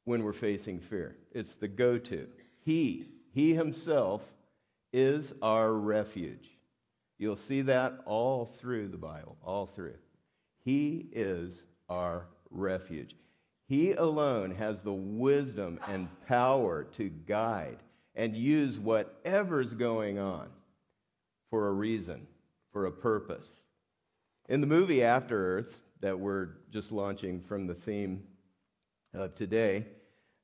when 0.04 0.24
we're 0.24 0.32
facing 0.32 0.80
fear. 0.80 1.16
It's 1.32 1.54
the 1.54 1.68
go 1.68 1.98
to. 1.98 2.26
He, 2.64 3.08
He 3.32 3.54
Himself, 3.54 4.22
is 4.92 5.32
our 5.42 5.72
refuge. 5.72 6.50
You'll 7.18 7.36
see 7.36 7.62
that 7.62 8.00
all 8.04 8.46
through 8.46 8.88
the 8.88 8.98
Bible, 8.98 9.36
all 9.42 9.66
through. 9.66 9.94
He 10.64 11.06
is 11.12 11.62
our 11.88 12.26
refuge. 12.50 13.16
He 13.68 13.92
alone 13.92 14.50
has 14.50 14.82
the 14.82 14.92
wisdom 14.92 15.78
and 15.88 16.08
power 16.26 16.84
to 16.92 17.08
guide 17.26 17.78
and 18.14 18.36
use 18.36 18.78
whatever's 18.78 19.72
going 19.72 20.18
on 20.18 20.48
for 21.52 21.68
a 21.68 21.72
reason, 21.72 22.26
for 22.72 22.86
a 22.86 22.90
purpose. 22.90 23.46
In 24.48 24.62
the 24.62 24.66
movie 24.66 25.04
After 25.04 25.58
Earth, 25.58 25.82
that 26.00 26.18
we're 26.18 26.48
just 26.70 26.90
launching 26.90 27.42
from 27.42 27.66
the 27.66 27.74
theme 27.74 28.22
of 29.12 29.34
today, 29.34 29.84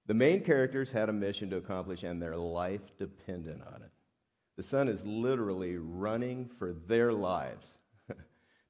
the 0.05 0.13
main 0.13 0.43
characters 0.43 0.93
had 0.93 1.09
a 1.09 1.13
mission 1.15 1.49
to 1.49 1.57
accomplish, 1.57 2.03
and 2.03 2.21
their 2.21 2.37
life 2.37 2.95
depended 2.99 3.59
on 3.75 3.81
it. 3.81 3.91
The 4.59 4.63
son 4.63 4.87
is 4.87 5.03
literally 5.03 5.79
running 5.79 6.51
for 6.59 6.75
their 6.87 7.11
lives 7.11 7.79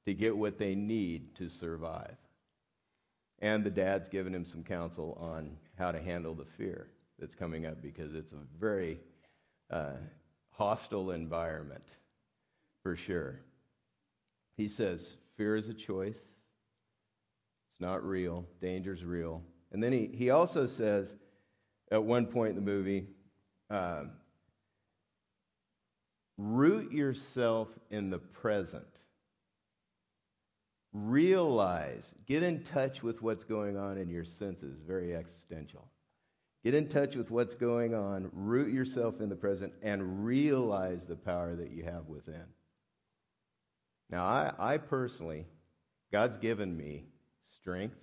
to 0.05 0.13
get 0.13 0.37
what 0.37 0.57
they 0.57 0.75
need 0.75 1.35
to 1.35 1.49
survive. 1.49 2.15
And 3.39 3.65
the 3.65 3.69
dad's 3.69 4.07
given 4.07 4.33
him 4.33 4.45
some 4.45 4.63
counsel 4.63 5.17
on 5.19 5.57
how 5.77 5.91
to 5.91 6.01
handle 6.01 6.35
the 6.35 6.45
fear 6.45 6.87
that's 7.19 7.35
coming 7.35 7.65
up 7.65 7.81
because 7.81 8.15
it's 8.15 8.31
a 8.31 8.39
very 8.57 8.97
uh, 9.69 9.97
hostile 10.51 11.11
environment, 11.11 11.91
for 12.83 12.95
sure. 12.95 13.41
He 14.57 14.67
says, 14.67 15.15
Fear 15.37 15.55
is 15.55 15.69
a 15.69 15.73
choice. 15.73 16.17
It's 16.17 17.79
not 17.79 18.03
real. 18.03 18.45
Danger's 18.61 19.05
real. 19.05 19.41
And 19.71 19.81
then 19.81 19.93
he, 19.93 20.09
he 20.13 20.31
also 20.31 20.65
says, 20.65 21.13
at 21.91 22.03
one 22.03 22.25
point 22.25 22.49
in 22.49 22.55
the 22.55 22.61
movie, 22.61 23.07
um, 23.69 24.11
root 26.37 26.91
yourself 26.91 27.67
in 27.89 28.09
the 28.09 28.19
present. 28.19 28.83
Realize, 30.91 32.13
get 32.25 32.43
in 32.43 32.63
touch 32.63 33.03
with 33.03 33.21
what's 33.21 33.43
going 33.43 33.77
on 33.77 33.97
in 33.97 34.09
your 34.09 34.25
senses, 34.25 34.79
very 34.85 35.15
existential. 35.15 35.87
Get 36.63 36.73
in 36.73 36.89
touch 36.89 37.15
with 37.15 37.31
what's 37.31 37.55
going 37.55 37.93
on, 37.93 38.29
root 38.33 38.73
yourself 38.73 39.21
in 39.21 39.29
the 39.29 39.35
present, 39.35 39.71
and 39.81 40.25
realize 40.25 41.05
the 41.05 41.15
power 41.15 41.55
that 41.55 41.71
you 41.71 41.83
have 41.83 42.07
within. 42.07 42.43
Now, 44.09 44.23
I, 44.23 44.53
I 44.57 44.77
personally, 44.77 45.45
God's 46.11 46.37
given 46.37 46.75
me 46.75 47.05
strength, 47.45 47.97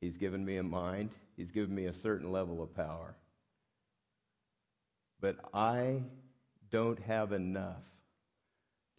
He's 0.00 0.16
given 0.16 0.44
me 0.44 0.56
a 0.56 0.62
mind, 0.62 1.10
He's 1.36 1.50
given 1.50 1.74
me 1.74 1.86
a 1.86 1.92
certain 1.92 2.32
level 2.32 2.62
of 2.62 2.74
power. 2.74 3.16
But 5.20 5.36
I 5.54 6.02
don't 6.70 6.98
have 7.00 7.32
enough 7.32 7.82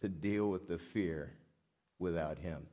to 0.00 0.08
deal 0.08 0.48
with 0.48 0.68
the 0.68 0.78
fear 0.78 1.34
without 1.98 2.38
Him. 2.38 2.66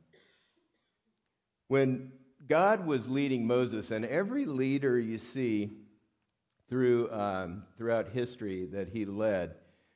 When 1.67 2.11
God 2.47 2.85
was 2.85 3.09
leading 3.09 3.47
Moses, 3.47 3.91
and 3.91 4.05
every 4.05 4.45
leader 4.45 4.99
you 4.99 5.17
see 5.17 5.71
through, 6.69 7.11
um, 7.11 7.63
throughout 7.77 8.09
history 8.09 8.65
that 8.67 8.89
he 8.89 9.05
led, 9.05 9.55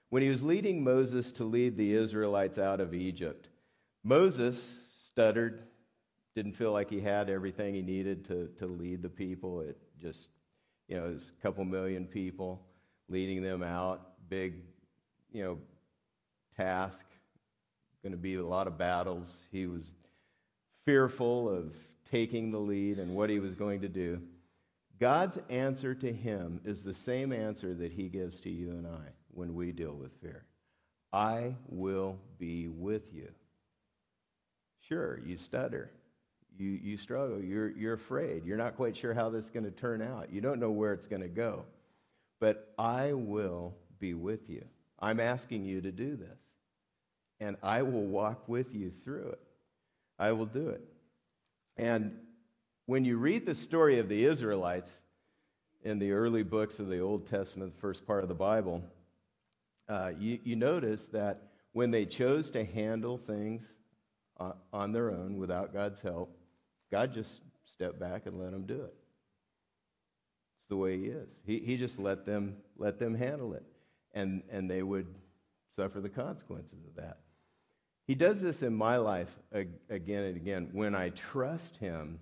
when 0.10 0.24
he 0.24 0.30
was 0.30 0.42
leading 0.42 0.84
Moses 0.84 1.32
to 1.34 1.44
lead 1.44 1.78
the 1.78 1.94
Israelites 1.94 2.58
out 2.58 2.80
of 2.80 2.94
Egypt, 2.94 3.50
Moses 4.04 4.88
stuttered, 4.96 5.64
didn't 6.36 6.54
feel 6.54 6.72
like 6.72 6.90
he 6.90 7.00
had 7.00 7.30
everything 7.30 7.76
he 7.76 7.82
needed 7.82 8.26
to, 8.26 8.50
to 8.58 8.66
lead 8.66 9.02
the 9.02 9.10
people. 9.10 9.62
It 9.62 9.78
just, 10.02 10.30
you 10.88 10.98
know, 10.98 11.06
it 11.06 11.16
was 11.16 11.32
a 11.38 11.42
couple 11.42 11.64
million 11.64 12.06
people 12.06 12.66
leading 13.08 13.44
them 13.44 13.62
out, 13.64 14.14
big, 14.30 14.56
you 15.32 15.44
know, 15.44 15.58
task, 16.58 17.06
going 18.02 18.12
to 18.12 18.18
be 18.18 18.36
a 18.36 18.46
lot 18.46 18.68
of 18.68 18.78
battles. 18.78 19.38
He 19.52 19.68
was 19.68 19.94
fearful 20.86 21.50
of 21.50 21.76
taking 22.10 22.50
the 22.50 22.60
lead 22.60 22.98
and 22.98 23.14
what 23.16 23.30
he 23.30 23.40
was 23.40 23.54
going 23.54 23.82
to 23.82 23.90
do. 23.90 24.22
God's 25.00 25.38
answer 25.50 25.94
to 25.96 26.12
him 26.12 26.60
is 26.66 26.84
the 26.84 26.94
same 26.94 27.32
answer 27.32 27.74
that 27.76 27.92
he 27.92 28.10
gives 28.10 28.40
to 28.42 28.50
you 28.50 28.72
and 28.72 28.88
I 28.88 29.12
when 29.34 29.54
we 29.56 29.72
deal 29.72 29.94
with 29.94 30.12
fear 30.22 30.46
I 31.12 31.56
will 31.68 32.18
be 32.38 32.68
with 32.68 33.14
you. 33.14 33.30
Sure, 34.88 35.20
you 35.26 35.38
stutter. 35.38 35.92
You, 36.58 36.70
you 36.70 36.98
struggle. 36.98 37.42
You're, 37.42 37.70
you're 37.72 37.94
afraid. 37.94 38.46
You're 38.46 38.58
not 38.58 38.76
quite 38.76 38.96
sure 38.98 39.14
how 39.14 39.30
this 39.30 39.46
is 39.46 39.50
going 39.50 39.66
to 39.66 39.72
turn 39.72 40.02
out. 40.02 40.32
You 40.32 40.42
don't 40.42 40.60
know 40.60 40.72
where 40.72 40.94
it's 40.94 41.08
going 41.08 41.22
to 41.22 41.28
go. 41.28 41.66
But 42.40 42.74
I 42.78 43.14
will 43.14 43.76
be 44.00 44.14
with 44.14 44.50
you. 44.50 44.66
I'm 45.00 45.20
asking 45.20 45.64
you 45.64 45.82
to 45.82 45.92
do 45.92 46.16
this. 46.16 46.40
And 47.40 47.56
I 47.64 47.84
will 47.84 48.06
walk 48.06 48.48
with 48.48 48.76
you 48.76 48.92
through 49.04 49.30
it. 49.30 49.42
I 50.18 50.34
will 50.34 50.46
do 50.46 50.70
it. 50.70 50.84
And 51.78 52.18
when 52.86 53.06
you 53.06 53.18
read 53.18 53.46
the 53.46 53.56
story 53.56 54.00
of 54.00 54.10
the 54.10 54.26
Israelites 54.26 54.92
in 55.84 55.98
the 55.98 56.12
early 56.12 56.44
books 56.44 56.80
of 56.80 56.90
the 56.90 57.00
Old 57.00 57.28
Testament, 57.28 57.74
the 57.74 57.80
first 57.80 58.06
part 58.06 58.24
of 58.24 58.28
the 58.28 58.36
Bible, 58.36 58.84
uh, 59.90 60.12
you, 60.18 60.40
you 60.44 60.56
notice 60.56 61.04
that 61.12 61.42
when 61.74 61.92
they 61.92 62.06
chose 62.06 62.52
to 62.52 62.64
handle 62.64 63.18
things 63.18 63.64
on 64.72 64.94
their 64.94 65.12
own 65.12 65.38
without 65.38 65.74
God's 65.74 66.00
help, 66.00 66.38
God 66.92 67.14
just 67.14 67.42
stepped 67.66 68.00
back 68.00 68.26
and 68.26 68.40
let 68.40 68.52
them 68.52 68.66
do 68.66 68.76
it. 68.76 68.94
It's 70.60 70.70
the 70.70 70.78
way 70.78 70.98
He 70.98 71.06
is. 71.06 71.28
He, 71.46 71.60
he 71.60 71.78
just 71.78 72.00
let 72.00 72.26
them, 72.26 72.56
let 72.78 73.00
them 73.00 73.16
handle 73.16 73.54
it, 73.54 73.66
and, 74.14 74.44
and 74.50 74.70
they 74.70 74.82
would 74.82 75.08
suffer 75.76 76.00
the 76.00 76.10
consequences 76.10 76.80
of 76.88 76.96
that. 76.96 77.18
He 78.08 78.16
does 78.16 78.42
this 78.42 78.64
in 78.64 78.74
my 78.74 78.98
life 78.98 79.30
again 79.52 80.24
and 80.24 80.38
again. 80.38 80.70
When 80.72 80.96
I 80.96 81.10
trust 81.10 81.78
Him, 81.78 82.20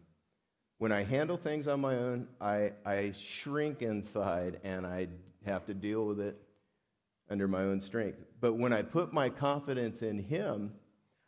when 0.80 0.92
I 0.92 1.04
handle 1.04 1.38
things 1.38 1.68
on 1.68 1.82
my 1.82 1.96
own, 1.96 2.28
I, 2.42 2.74
I 2.86 3.14
shrink 3.18 3.82
inside 3.82 4.60
and 4.64 4.86
I 4.86 5.08
have 5.46 5.66
to 5.68 5.74
deal 5.74 6.06
with 6.06 6.20
it 6.20 6.42
under 7.30 7.48
my 7.48 7.62
own 7.62 7.82
strength. 7.82 8.20
But 8.40 8.54
when 8.54 8.74
I 8.74 8.82
put 8.82 9.14
my 9.14 9.30
confidence 9.30 10.02
in 10.02 10.20
Him, 10.20 10.72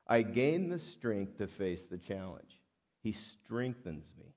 I 0.07 0.21
gain 0.21 0.69
the 0.69 0.79
strength 0.79 1.37
to 1.37 1.47
face 1.47 1.83
the 1.83 1.97
challenge. 1.97 2.59
He 3.03 3.11
strengthens 3.11 4.13
me. 4.17 4.33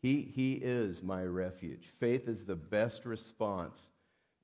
He, 0.00 0.22
he 0.34 0.54
is 0.54 1.02
my 1.02 1.24
refuge. 1.24 1.88
Faith 2.00 2.28
is 2.28 2.44
the 2.44 2.56
best 2.56 3.04
response 3.04 3.80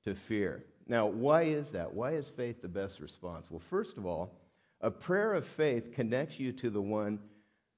to 0.05 0.15
fear. 0.15 0.63
Now, 0.87 1.05
why 1.07 1.43
is 1.43 1.71
that? 1.71 1.93
Why 1.93 2.11
is 2.11 2.29
faith 2.29 2.61
the 2.61 2.67
best 2.67 2.99
response? 2.99 3.51
Well, 3.51 3.61
first 3.69 3.97
of 3.97 4.05
all, 4.05 4.39
a 4.81 4.89
prayer 4.89 5.33
of 5.33 5.45
faith 5.45 5.93
connects 5.93 6.39
you 6.39 6.51
to 6.53 6.69
the 6.69 6.81
one 6.81 7.19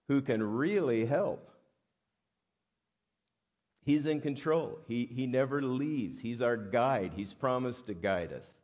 who 0.08 0.22
can 0.22 0.44
really 0.44 1.06
help. 1.06 1.50
He's 3.84 4.06
in 4.06 4.22
control. 4.22 4.80
He, 4.88 5.06
he 5.06 5.26
never 5.26 5.62
leaves. 5.62 6.20
He's 6.20 6.42
our 6.42 6.58
guide. 6.58 7.14
He's 7.16 7.34
promised 7.34 7.88
to 7.88 7.96
guide 7.96 8.32
us. 8.32 8.56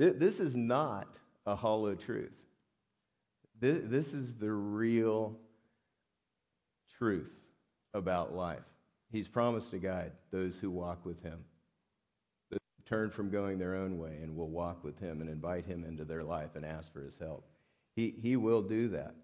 This 0.00 0.40
is 0.40 0.56
not 0.56 1.18
a 1.44 1.54
hollow 1.54 1.94
truth. 1.94 2.32
This 3.60 4.14
is 4.14 4.32
the 4.32 4.50
real 4.50 5.36
truth 6.96 7.36
about 7.92 8.34
life. 8.34 8.64
He's 9.12 9.28
promised 9.28 9.72
to 9.72 9.78
guide 9.78 10.12
those 10.30 10.58
who 10.58 10.70
walk 10.70 11.04
with 11.04 11.22
him, 11.22 11.40
that 12.50 12.60
turn 12.86 13.10
from 13.10 13.28
going 13.28 13.58
their 13.58 13.74
own 13.74 13.98
way 13.98 14.20
and 14.22 14.34
will 14.34 14.48
walk 14.48 14.82
with 14.82 14.98
him 14.98 15.20
and 15.20 15.28
invite 15.28 15.66
him 15.66 15.84
into 15.84 16.06
their 16.06 16.24
life 16.24 16.54
and 16.54 16.64
ask 16.64 16.90
for 16.90 17.02
his 17.02 17.18
help. 17.18 17.44
He, 17.94 18.14
he 18.22 18.36
will 18.36 18.62
do 18.62 18.88
that. 18.88 19.14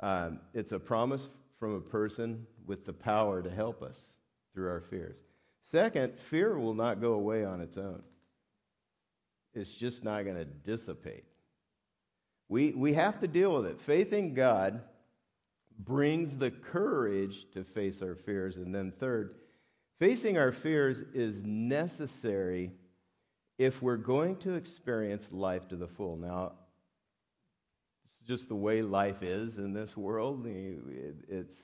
Um, 0.00 0.40
it's 0.54 0.72
a 0.72 0.78
promise 0.78 1.28
from 1.58 1.74
a 1.74 1.80
person 1.80 2.46
with 2.66 2.86
the 2.86 2.94
power 2.94 3.42
to 3.42 3.50
help 3.50 3.82
us 3.82 4.14
through 4.54 4.70
our 4.70 4.80
fears. 4.80 5.18
Second, 5.60 6.18
fear 6.18 6.58
will 6.58 6.72
not 6.72 7.02
go 7.02 7.12
away 7.12 7.44
on 7.44 7.60
its 7.60 7.76
own. 7.76 8.02
It's 9.58 9.74
just 9.74 10.04
not 10.04 10.24
going 10.24 10.36
to 10.36 10.44
dissipate. 10.44 11.24
We, 12.48 12.70
we 12.70 12.94
have 12.94 13.20
to 13.20 13.28
deal 13.28 13.56
with 13.56 13.66
it. 13.66 13.80
Faith 13.80 14.12
in 14.12 14.32
God 14.32 14.80
brings 15.80 16.36
the 16.36 16.50
courage 16.50 17.46
to 17.52 17.64
face 17.64 18.00
our 18.00 18.14
fears. 18.14 18.56
And 18.56 18.74
then, 18.74 18.92
third, 18.92 19.34
facing 19.98 20.38
our 20.38 20.52
fears 20.52 21.00
is 21.12 21.44
necessary 21.44 22.72
if 23.58 23.82
we're 23.82 23.96
going 23.96 24.36
to 24.36 24.54
experience 24.54 25.28
life 25.32 25.68
to 25.68 25.76
the 25.76 25.88
full. 25.88 26.16
Now, 26.16 26.52
it's 28.04 28.18
just 28.26 28.48
the 28.48 28.54
way 28.54 28.82
life 28.82 29.22
is 29.22 29.58
in 29.58 29.72
this 29.72 29.96
world. 29.96 30.46
It's, 30.46 31.62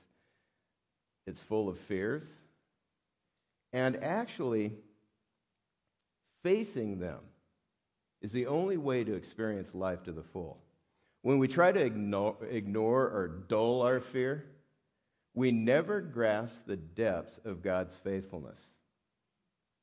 it's 1.25 1.41
full 1.41 1.69
of 1.69 1.79
fears. 1.79 2.31
And 3.73 3.97
actually, 4.03 4.73
facing 6.43 6.99
them 6.99 7.19
is 8.25 8.31
the 8.31 8.47
only 8.47 8.75
way 8.75 9.03
to 9.03 9.13
experience 9.13 9.75
life 9.75 10.01
to 10.01 10.11
the 10.11 10.23
full. 10.23 10.57
When 11.21 11.37
we 11.37 11.47
try 11.47 11.71
to 11.71 11.79
ignore, 11.79 12.35
ignore 12.49 13.03
or 13.03 13.43
dull 13.47 13.83
our 13.83 13.99
fear, 13.99 14.45
we 15.35 15.51
never 15.51 16.01
grasp 16.01 16.57
the 16.65 16.75
depths 16.75 17.39
of 17.45 17.61
God's 17.61 17.93
faithfulness. 18.03 18.57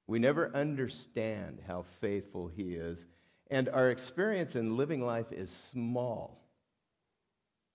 We 0.08 0.18
never 0.18 0.50
understand 0.56 1.60
how 1.68 1.84
faithful 2.00 2.48
He 2.48 2.74
is, 2.74 3.06
and 3.48 3.68
our 3.68 3.90
experience 3.90 4.56
in 4.56 4.76
living 4.76 5.06
life 5.06 5.30
is 5.30 5.56
small. 5.70 6.44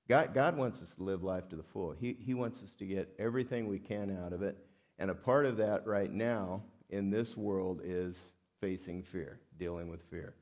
God, 0.09 0.33
God 0.33 0.57
wants 0.57 0.83
us 0.83 0.95
to 0.95 1.03
live 1.03 1.23
life 1.23 1.47
to 1.47 1.55
the 1.55 1.63
full. 1.63 1.93
He, 1.93 2.17
he 2.19 2.33
wants 2.33 2.61
us 2.61 2.75
to 2.75 2.85
get 2.85 3.15
everything 3.17 3.69
we 3.69 3.79
can 3.79 4.17
out 4.21 4.33
of 4.33 4.41
it, 4.41 4.57
and 4.99 5.09
a 5.09 5.15
part 5.15 5.45
of 5.45 5.55
that 5.57 5.87
right 5.87 6.11
now 6.11 6.61
in 6.89 7.09
this 7.09 7.37
world 7.37 7.79
is 7.85 8.17
facing 8.59 9.01
fear, 9.01 9.39
dealing 9.57 9.87
with 9.87 10.01
fear. 10.09 10.33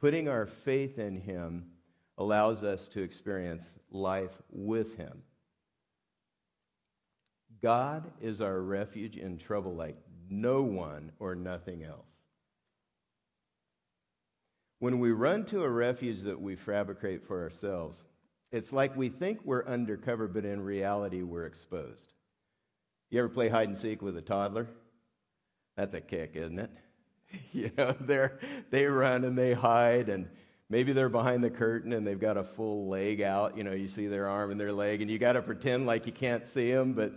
Putting 0.00 0.28
our 0.28 0.46
faith 0.46 0.98
in 0.98 1.16
Him 1.20 1.66
allows 2.16 2.62
us 2.62 2.88
to 2.88 3.02
experience 3.02 3.74
life 3.90 4.40
with 4.50 4.96
Him. 4.96 5.22
God 7.60 8.10
is 8.20 8.40
our 8.40 8.60
refuge 8.60 9.16
in 9.16 9.38
trouble 9.38 9.74
like 9.74 9.96
no 10.30 10.62
one 10.62 11.10
or 11.18 11.34
nothing 11.34 11.82
else. 11.82 12.06
When 14.78 15.00
we 15.00 15.10
run 15.10 15.44
to 15.46 15.64
a 15.64 15.68
refuge 15.68 16.20
that 16.20 16.40
we 16.40 16.54
fabricate 16.54 17.26
for 17.26 17.42
ourselves, 17.42 18.04
it's 18.52 18.72
like 18.72 18.96
we 18.96 19.08
think 19.08 19.40
we're 19.44 19.66
undercover, 19.66 20.28
but 20.28 20.44
in 20.44 20.60
reality, 20.60 21.22
we're 21.22 21.46
exposed. 21.46 22.12
You 23.10 23.18
ever 23.18 23.28
play 23.28 23.48
hide 23.48 23.68
and 23.68 23.76
seek 23.76 24.00
with 24.02 24.16
a 24.16 24.22
toddler? 24.22 24.68
That's 25.76 25.94
a 25.94 26.00
kick, 26.00 26.32
isn't 26.34 26.58
it? 26.58 26.70
you 27.52 27.70
know, 27.76 27.92
they 28.00 28.28
they 28.70 28.86
run 28.86 29.24
and 29.24 29.36
they 29.36 29.52
hide, 29.52 30.08
and 30.08 30.28
Maybe 30.70 30.92
they're 30.92 31.08
behind 31.08 31.42
the 31.42 31.50
curtain 31.50 31.94
and 31.94 32.06
they've 32.06 32.20
got 32.20 32.36
a 32.36 32.44
full 32.44 32.88
leg 32.88 33.22
out. 33.22 33.56
You 33.56 33.64
know, 33.64 33.72
you 33.72 33.88
see 33.88 34.06
their 34.06 34.28
arm 34.28 34.50
and 34.50 34.60
their 34.60 34.72
leg, 34.72 35.00
and 35.00 35.10
you 35.10 35.18
got 35.18 35.32
to 35.32 35.42
pretend 35.42 35.86
like 35.86 36.04
you 36.06 36.12
can't 36.12 36.46
see 36.46 36.70
them, 36.70 36.92
but 36.92 37.12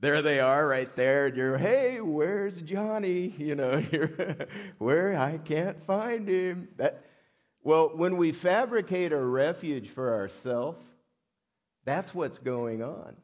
there 0.00 0.20
they 0.20 0.40
are 0.40 0.66
right 0.66 0.94
there. 0.96 1.26
And 1.26 1.36
you're, 1.36 1.58
hey, 1.58 2.00
where's 2.00 2.60
Johnny? 2.60 3.34
You 3.38 3.54
know, 3.54 3.80
where 4.78 5.16
I 5.16 5.38
can't 5.38 5.80
find 5.86 6.28
him. 6.28 6.68
That, 6.76 7.04
well, 7.62 7.92
when 7.94 8.16
we 8.16 8.32
fabricate 8.32 9.12
a 9.12 9.24
refuge 9.24 9.88
for 9.90 10.14
ourselves, 10.14 10.84
that's 11.84 12.14
what's 12.14 12.38
going 12.38 12.82
on. 12.82 13.16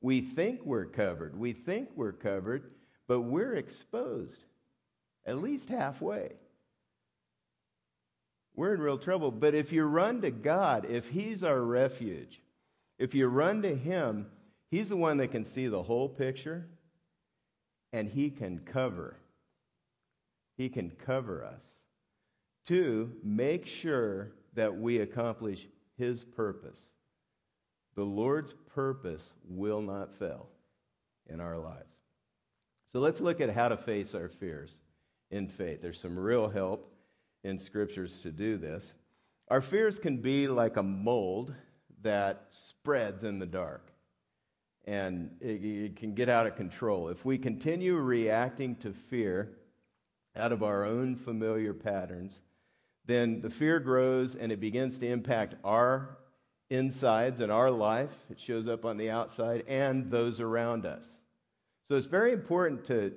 We 0.00 0.22
think 0.22 0.64
we're 0.64 0.86
covered. 0.86 1.38
We 1.38 1.52
think 1.52 1.90
we're 1.94 2.12
covered, 2.12 2.72
but 3.06 3.20
we're 3.20 3.54
exposed 3.54 4.44
at 5.26 5.38
least 5.38 5.68
halfway 5.68 6.32
we're 8.54 8.74
in 8.74 8.80
real 8.80 8.98
trouble. 8.98 9.30
But 9.30 9.54
if 9.54 9.72
you 9.72 9.84
run 9.84 10.20
to 10.22 10.30
God, 10.30 10.86
if 10.88 11.08
He's 11.08 11.42
our 11.42 11.60
refuge, 11.60 12.40
if 12.98 13.14
you 13.14 13.26
run 13.26 13.62
to 13.62 13.74
Him, 13.74 14.26
He's 14.70 14.88
the 14.88 14.96
one 14.96 15.18
that 15.18 15.28
can 15.28 15.44
see 15.44 15.66
the 15.66 15.82
whole 15.82 16.08
picture 16.08 16.66
and 17.92 18.08
He 18.08 18.30
can 18.30 18.58
cover. 18.60 19.16
He 20.56 20.68
can 20.68 20.90
cover 20.90 21.44
us. 21.44 21.60
To 22.68 23.10
make 23.24 23.66
sure 23.66 24.32
that 24.54 24.76
we 24.76 24.98
accomplish 24.98 25.66
His 25.96 26.22
purpose. 26.22 26.80
The 27.96 28.04
Lord's 28.04 28.54
purpose 28.74 29.30
will 29.48 29.82
not 29.82 30.16
fail 30.18 30.48
in 31.28 31.40
our 31.40 31.58
lives. 31.58 31.96
So 32.92 33.00
let's 33.00 33.20
look 33.20 33.40
at 33.40 33.50
how 33.50 33.68
to 33.68 33.76
face 33.76 34.14
our 34.14 34.28
fears 34.28 34.76
in 35.32 35.48
faith. 35.48 35.82
There's 35.82 35.98
some 35.98 36.16
real 36.16 36.48
help 36.48 36.94
in 37.42 37.58
scriptures 37.58 38.20
to 38.20 38.30
do 38.30 38.56
this. 38.56 38.92
Our 39.48 39.60
fears 39.60 39.98
can 39.98 40.18
be 40.18 40.46
like 40.46 40.76
a 40.76 40.82
mold 40.82 41.52
that 42.02 42.46
spreads 42.50 43.24
in 43.24 43.38
the 43.38 43.46
dark 43.46 43.92
and 44.84 45.30
it, 45.40 45.64
it, 45.64 45.96
can 45.96 46.14
get 46.14 46.28
out 46.28 46.46
of 46.46 46.56
control. 46.56 47.08
If 47.08 47.24
we 47.24 47.38
continue 47.38 47.96
reacting 47.96 48.76
to 48.76 48.92
fear 48.92 49.52
out 50.36 50.52
of 50.52 50.62
our 50.62 50.84
own 50.84 51.16
familiar 51.16 51.72
patterns, 51.72 52.40
then 53.06 53.40
the 53.40 53.50
fear 53.50 53.78
grows 53.78 54.34
and 54.34 54.50
it 54.50 54.60
begins 54.60 54.98
to 54.98 55.06
impact 55.06 55.54
our 55.64 56.18
insides 56.70 57.40
and 57.40 57.52
our 57.52 57.70
life. 57.70 58.10
It 58.30 58.40
shows 58.40 58.66
up 58.66 58.84
on 58.84 58.96
the 58.96 59.10
outside 59.10 59.64
and 59.68 60.10
those 60.10 60.40
around 60.40 60.86
us. 60.86 61.08
So 61.88 61.96
it's 61.96 62.06
very 62.06 62.32
important 62.32 62.84
to, 62.86 63.12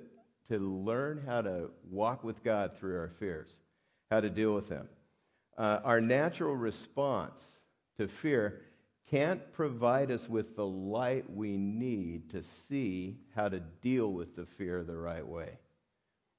to 0.48 0.58
learn 0.58 1.22
how 1.26 1.42
to 1.42 1.70
walk 1.90 2.24
with 2.24 2.42
God 2.44 2.76
through 2.78 2.98
our 2.98 3.10
fears 3.18 3.56
how 4.10 4.20
to 4.20 4.30
deal 4.30 4.54
with 4.54 4.68
them. 4.68 4.88
Uh, 5.58 5.80
our 5.84 6.00
natural 6.00 6.54
response 6.54 7.46
to 7.98 8.06
fear 8.06 8.60
can't 9.10 9.52
provide 9.52 10.10
us 10.10 10.28
with 10.28 10.56
the 10.56 10.66
light 10.66 11.24
we 11.30 11.56
need 11.56 12.28
to 12.30 12.42
see 12.42 13.16
how 13.34 13.48
to 13.48 13.60
deal 13.80 14.12
with 14.12 14.34
the 14.36 14.44
fear 14.44 14.82
the 14.82 14.96
right 14.96 15.26
way. 15.26 15.58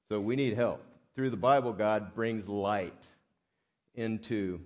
So 0.08 0.20
we 0.20 0.36
need 0.36 0.54
help. 0.54 0.84
Through 1.14 1.30
the 1.30 1.36
Bible, 1.36 1.72
God 1.72 2.14
brings 2.14 2.48
light 2.48 3.06
into 3.94 4.60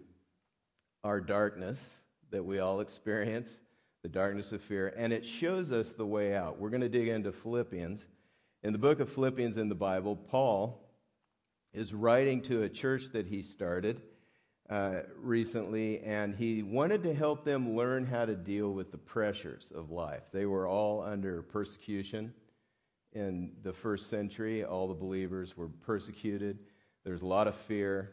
our 1.03 1.21
darkness 1.21 1.95
that 2.31 2.45
we 2.45 2.59
all 2.59 2.81
experience, 2.81 3.61
the 4.03 4.09
darkness 4.09 4.53
of 4.53 4.61
fear, 4.61 4.93
and 4.97 5.13
it 5.13 5.27
shows 5.27 5.73
us 5.73 5.93
the 5.93 6.07
way 6.07 6.35
out. 6.35 6.59
We're 6.59 6.71
going 6.71 6.83
to 6.83 6.89
dig 6.89 7.09
into 7.09 7.33
Philippians. 7.33 8.05
In 8.65 8.73
the 8.73 8.79
book 8.79 9.01
of 9.01 9.11
Philippians 9.11 9.57
in 9.57 9.69
the 9.69 9.75
Bible, 9.75 10.15
Paul 10.15 10.89
is 11.73 11.93
writing 11.93 12.41
to 12.43 12.63
a 12.63 12.69
church 12.69 13.11
that 13.13 13.27
he 13.27 13.43
started 13.43 14.01
uh, 14.71 15.01
recently, 15.21 15.99
and 16.03 16.33
he 16.33 16.63
wanted 16.63 17.03
to 17.03 17.13
help 17.13 17.45
them 17.45 17.75
learn 17.75 18.07
how 18.07 18.25
to 18.25 18.37
deal 18.37 18.73
with 18.73 18.93
the 18.93 18.99
pressures 18.99 19.73
of 19.75 19.91
life. 19.91 20.23
They 20.33 20.47
were 20.47 20.69
all 20.69 21.03
under 21.03 21.43
persecution 21.43 22.33
in 23.13 23.51
the 23.65 23.73
first 23.73 24.09
century. 24.09 24.65
All 24.65 24.87
the 24.87 24.95
believers 24.95 25.57
were 25.57 25.69
persecuted. 25.69 26.61
There's 27.05 27.23
a 27.23 27.27
lot 27.27 27.49
of 27.49 27.57
fear. 27.57 28.13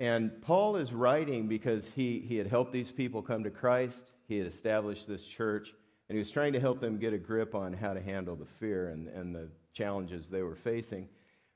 And 0.00 0.42
Paul 0.42 0.76
is 0.76 0.92
writing 0.92 1.48
because 1.48 1.88
he, 1.88 2.20
he 2.20 2.36
had 2.36 2.46
helped 2.46 2.72
these 2.72 2.92
people 2.92 3.22
come 3.22 3.44
to 3.44 3.50
Christ, 3.50 4.10
he 4.28 4.36
had 4.36 4.46
established 4.46 5.08
this 5.08 5.24
church, 5.24 5.72
and 6.10 6.16
he 6.16 6.18
was 6.18 6.32
trying 6.32 6.52
to 6.52 6.58
help 6.58 6.80
them 6.80 6.98
get 6.98 7.12
a 7.12 7.18
grip 7.18 7.54
on 7.54 7.72
how 7.72 7.94
to 7.94 8.00
handle 8.00 8.34
the 8.34 8.44
fear 8.58 8.88
and, 8.88 9.06
and 9.06 9.32
the 9.32 9.46
challenges 9.72 10.26
they 10.26 10.42
were 10.42 10.56
facing. 10.56 11.08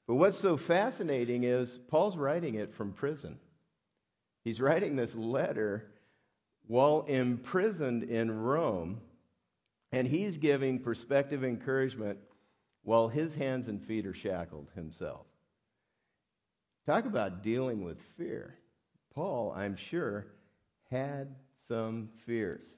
But 0.07 0.15
what's 0.15 0.39
so 0.39 0.57
fascinating 0.57 1.43
is 1.43 1.81
Paul's 1.89 2.17
writing 2.17 2.55
it 2.55 2.73
from 2.73 2.93
prison. 2.93 3.41
He's 4.45 4.61
writing 4.61 4.95
this 4.95 5.13
letter 5.17 5.91
while 6.69 7.03
imprisoned 7.09 8.05
in 8.05 8.31
Rome, 8.31 9.01
and 9.91 10.07
he's 10.07 10.37
giving 10.37 10.79
perspective 10.79 11.43
encouragement 11.43 12.21
while 12.85 13.09
his 13.09 13.35
hands 13.35 13.67
and 13.67 13.83
feet 13.83 14.07
are 14.07 14.15
shackled 14.15 14.69
himself. 14.77 15.27
Talk 16.87 17.07
about 17.07 17.43
dealing 17.43 17.83
with 17.83 17.99
fear. 18.17 18.55
Paul, 19.17 19.53
I'm 19.57 19.75
sure, 19.75 20.27
had 20.93 21.35
some 21.67 22.09
fears. 22.25 22.69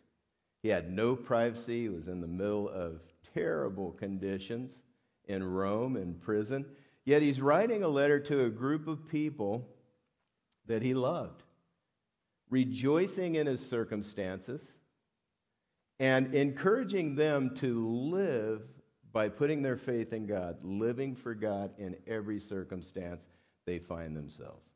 He 0.67 0.73
had 0.73 0.91
no 0.91 1.15
privacy, 1.15 1.83
he 1.83 1.89
was 1.89 2.09
in 2.09 2.21
the 2.21 2.27
middle 2.27 2.69
of 2.69 3.01
terrible 3.33 3.93
conditions 3.93 4.73
in 5.29 5.45
Rome, 5.45 5.97
in 5.97 6.15
prison. 6.15 6.67
Yet 7.05 7.23
he's 7.23 7.41
writing 7.41 7.85
a 7.85 7.89
letter 7.89 8.19
to 8.19 8.47
a 8.47 8.51
group 8.51 8.89
of 8.89 9.07
people 9.07 9.69
that 10.67 10.83
he 10.83 10.93
loved, 10.93 11.45
rejoicing 12.51 13.37
in 13.37 13.47
his 13.47 13.65
circumstances 13.65 14.73
and 16.01 16.35
encouraging 16.35 17.15
them 17.15 17.55
to 17.59 17.89
live 17.89 18.63
by 19.13 19.29
putting 19.29 19.63
their 19.63 19.77
faith 19.77 20.13
in 20.13 20.27
God, 20.27 20.59
living 20.65 21.15
for 21.15 21.37
God 21.37 21.71
in 21.79 21.95
every 22.09 22.41
circumstance 22.41 23.23
they 23.67 23.79
find 23.79 24.17
themselves. 24.17 24.73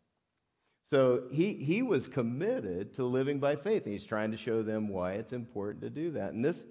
So 0.91 1.23
he, 1.31 1.55
he 1.55 1.83
was 1.83 2.09
committed 2.09 2.93
to 2.95 3.05
living 3.05 3.39
by 3.39 3.55
faith. 3.55 3.85
and 3.85 3.93
He's 3.93 4.05
trying 4.05 4.33
to 4.33 4.37
show 4.37 4.63
them 4.63 4.89
why 4.89 5.13
it's 5.13 5.33
important 5.33 5.83
to 5.83 5.91
do 5.91 6.11
that. 6.13 6.33
And 6.33 6.45
this, 6.45 6.67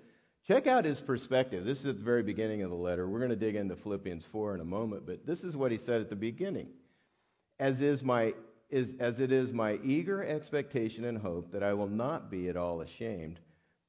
check 0.45 0.67
out 0.67 0.83
his 0.83 0.99
perspective. 0.99 1.65
This 1.65 1.79
is 1.79 1.85
at 1.85 1.97
the 1.97 2.03
very 2.03 2.23
beginning 2.23 2.61
of 2.61 2.69
the 2.69 2.75
letter. 2.75 3.07
We're 3.07 3.19
going 3.19 3.29
to 3.29 3.37
dig 3.37 3.55
into 3.55 3.77
Philippians 3.77 4.25
4 4.25 4.55
in 4.55 4.61
a 4.61 4.65
moment, 4.65 5.05
but 5.05 5.25
this 5.25 5.45
is 5.45 5.55
what 5.55 5.71
he 5.71 5.77
said 5.77 6.01
at 6.01 6.09
the 6.09 6.17
beginning. 6.17 6.67
As 7.59 7.81
is 7.81 8.03
my 8.03 8.33
is 8.69 8.93
as 8.99 9.19
it 9.19 9.31
is 9.31 9.51
my 9.51 9.79
eager 9.83 10.23
expectation 10.23 11.05
and 11.05 11.17
hope 11.17 11.51
that 11.51 11.63
I 11.63 11.73
will 11.73 11.87
not 11.87 12.29
be 12.29 12.49
at 12.49 12.55
all 12.55 12.81
ashamed, 12.81 13.39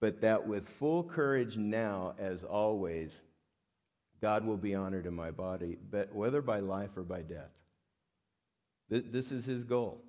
but 0.01 0.23
that 0.23 0.47
with 0.47 0.67
full 0.67 1.05
courage 1.05 1.59
now, 1.59 2.15
as 2.19 2.45
always, 2.45 3.21
God 4.23 4.47
will 4.47 4.57
be 4.57 4.75
honored 4.75 5.05
in 5.05 5.15
my 5.15 5.31
body, 5.31 5.77
but 5.91 6.15
whether 6.15 6.41
by 6.41 6.61
life 6.61 6.97
or 6.97 7.03
by 7.03 7.21
death. 7.21 7.51
This 8.89 9.31
is 9.31 9.45
his 9.45 9.65
goal. 9.65 10.03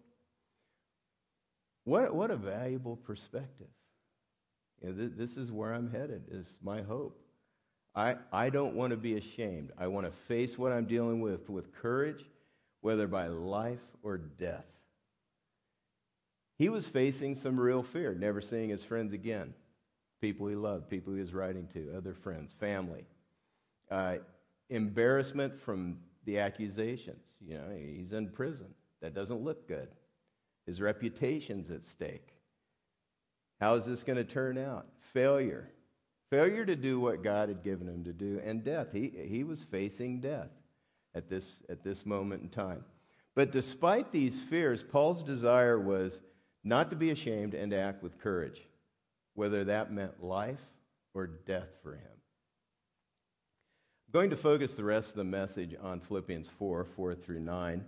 What, 1.83 2.13
what 2.13 2.31
a 2.31 2.35
valuable 2.35 2.95
perspective. 2.95 3.67
You 4.81 4.89
know, 4.89 4.97
th- 4.97 5.11
this 5.15 5.37
is 5.37 5.51
where 5.51 5.73
I'm 5.73 5.91
headed, 5.91 6.23
is 6.31 6.59
my 6.63 6.81
hope. 6.81 7.19
I, 7.95 8.15
I 8.31 8.49
don't 8.49 8.75
want 8.75 8.91
to 8.91 8.97
be 8.97 9.17
ashamed. 9.17 9.71
I 9.77 9.87
want 9.87 10.05
to 10.05 10.11
face 10.11 10.57
what 10.57 10.71
I'm 10.71 10.85
dealing 10.85 11.19
with 11.21 11.49
with 11.49 11.73
courage, 11.73 12.23
whether 12.81 13.07
by 13.07 13.27
life 13.27 13.81
or 14.01 14.17
death. 14.17 14.65
He 16.57 16.69
was 16.69 16.85
facing 16.87 17.35
some 17.35 17.59
real 17.59 17.83
fear, 17.83 18.13
never 18.13 18.39
seeing 18.39 18.69
his 18.69 18.83
friends 18.83 19.13
again, 19.13 19.53
people 20.21 20.47
he 20.47 20.55
loved, 20.55 20.89
people 20.89 21.13
he 21.13 21.19
was 21.19 21.33
writing 21.33 21.67
to, 21.73 21.93
other 21.97 22.13
friends, 22.13 22.53
family. 22.59 23.03
Uh, 23.89 24.17
embarrassment 24.69 25.59
from 25.59 25.97
the 26.25 26.39
accusations. 26.39 27.25
You 27.45 27.55
know, 27.55 27.75
he's 27.75 28.13
in 28.13 28.29
prison. 28.29 28.67
That 29.01 29.13
doesn't 29.13 29.41
look 29.41 29.67
good. 29.67 29.89
His 30.65 30.81
reputation's 30.81 31.71
at 31.71 31.83
stake. 31.83 32.35
How 33.59 33.75
is 33.75 33.85
this 33.85 34.03
going 34.03 34.17
to 34.17 34.23
turn 34.23 34.57
out? 34.57 34.87
Failure. 35.13 35.69
Failure 36.29 36.65
to 36.65 36.75
do 36.75 36.99
what 36.99 37.23
God 37.23 37.49
had 37.49 37.63
given 37.63 37.87
him 37.87 38.03
to 38.05 38.13
do, 38.13 38.41
and 38.43 38.63
death. 38.63 38.87
He, 38.91 39.11
he 39.27 39.43
was 39.43 39.63
facing 39.63 40.21
death 40.21 40.49
at 41.13 41.29
this, 41.29 41.57
at 41.69 41.83
this 41.83 42.05
moment 42.05 42.41
in 42.41 42.49
time. 42.49 42.83
But 43.35 43.51
despite 43.51 44.11
these 44.11 44.39
fears, 44.39 44.83
Paul's 44.83 45.23
desire 45.23 45.79
was 45.79 46.21
not 46.63 46.89
to 46.89 46.95
be 46.95 47.11
ashamed 47.11 47.53
and 47.53 47.71
to 47.71 47.77
act 47.77 48.03
with 48.03 48.19
courage, 48.19 48.61
whether 49.35 49.63
that 49.65 49.91
meant 49.91 50.23
life 50.23 50.61
or 51.13 51.27
death 51.27 51.69
for 51.83 51.93
him. 51.93 52.01
I'm 54.07 54.19
going 54.19 54.29
to 54.29 54.37
focus 54.37 54.75
the 54.75 54.83
rest 54.83 55.09
of 55.09 55.15
the 55.15 55.23
message 55.23 55.75
on 55.81 55.99
Philippians 55.99 56.49
4 56.49 56.85
4 56.85 57.15
through 57.15 57.39
9 57.39 57.85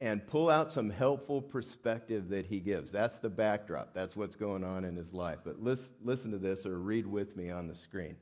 and 0.00 0.26
pull 0.26 0.48
out 0.48 0.72
some 0.72 0.88
helpful 0.88 1.42
perspective 1.42 2.28
that 2.30 2.46
he 2.46 2.58
gives. 2.58 2.90
That's 2.90 3.18
the 3.18 3.28
backdrop. 3.28 3.92
That's 3.92 4.16
what's 4.16 4.36
going 4.36 4.64
on 4.64 4.84
in 4.84 4.96
his 4.96 5.12
life. 5.12 5.40
But 5.44 5.60
listen, 5.60 6.30
to 6.30 6.38
this 6.38 6.64
or 6.64 6.78
read 6.78 7.06
with 7.06 7.36
me 7.36 7.50
on 7.50 7.68
the 7.68 7.74
screen. 7.74 8.16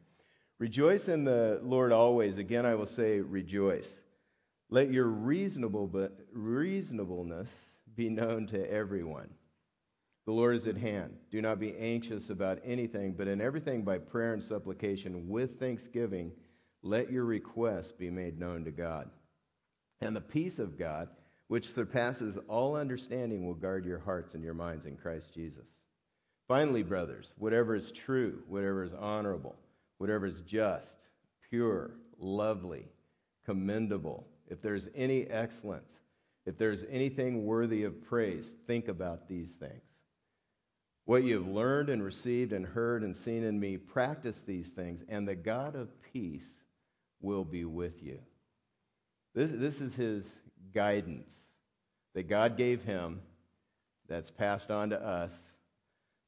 Rejoice 0.59 1.09
in 1.09 1.23
the 1.25 1.61
Lord 1.63 1.93
always. 1.93 2.37
Again, 2.37 2.67
I 2.67 2.75
will 2.75 2.87
say 2.87 3.21
rejoice. 3.21 4.01
Let 4.71 4.91
your 4.91 5.07
reasonable 5.07 5.87
but 5.87 6.19
reasonableness 6.33 7.51
be 7.95 8.09
known 8.09 8.47
to 8.49 8.71
everyone. 8.71 9.31
The 10.27 10.33
Lord 10.33 10.57
is 10.57 10.67
at 10.67 10.77
hand. 10.77 11.15
Do 11.31 11.41
not 11.41 11.61
be 11.61 11.77
anxious 11.77 12.29
about 12.29 12.59
anything, 12.65 13.13
but 13.13 13.29
in 13.29 13.41
everything 13.41 13.83
by 13.83 13.99
prayer 13.99 14.35
and 14.35 14.43
supplication 14.43 15.29
with 15.29 15.59
thanksgiving, 15.59 16.33
let 16.83 17.11
your 17.11 17.25
requests 17.25 17.93
be 17.93 18.11
made 18.11 18.39
known 18.39 18.65
to 18.65 18.71
God. 18.71 19.09
And 20.01 20.15
the 20.15 20.21
peace 20.21 20.59
of 20.59 20.79
God, 20.79 21.09
which 21.49 21.71
surpasses 21.71 22.39
all 22.47 22.77
understanding, 22.77 23.45
will 23.45 23.55
guard 23.55 23.85
your 23.85 23.99
hearts 23.99 24.35
and 24.35 24.45
your 24.45 24.55
minds 24.55 24.87
in 24.87 24.97
Christ 24.97 25.35
Jesus. 25.35 25.67
Finally, 26.47 26.83
brothers, 26.83 27.35
whatever 27.39 27.75
is 27.75 27.91
true, 27.91 28.43
whatever 28.49 28.85
is 28.85 28.95
honorable, 28.95 29.57
whatever 29.99 30.27
is 30.27 30.43
just, 30.43 30.99
pure, 31.51 31.91
lovely, 32.19 32.87
commendable, 33.45 34.27
if 34.49 34.63
there's 34.63 34.89
any 34.95 35.27
excellence, 35.27 36.01
if 36.47 36.57
there's 36.57 36.85
anything 36.91 37.45
worthy 37.45 37.85
of 37.85 38.03
praise, 38.07 38.53
think 38.67 38.89
about 38.89 39.29
these 39.29 39.53
things. 39.53 39.83
What 41.05 41.25
you 41.25 41.35
have 41.37 41.47
learned 41.47 41.89
and 41.89 42.03
received 42.03 42.53
and 42.53 42.67
heard 42.67 43.03
and 43.03 43.17
seen 43.17 43.43
in 43.43 43.59
me, 43.59 43.79
practice 43.79 44.41
these 44.41 44.69
things, 44.69 45.03
and 45.09 45.27
the 45.27 45.35
God 45.35 45.75
of 45.75 45.89
peace 46.13 46.55
will 47.21 47.45
be 47.45 47.65
with 47.65 48.03
you. 48.03 48.19
This, 49.35 49.51
this 49.51 49.81
is 49.81 49.95
his 49.95 50.37
guidance 50.75 51.35
that 52.15 52.29
God 52.29 52.57
gave 52.57 52.83
him 52.83 53.21
that's 54.09 54.31
passed 54.31 54.71
on 54.71 54.91
to 54.91 55.01
us 55.01 55.39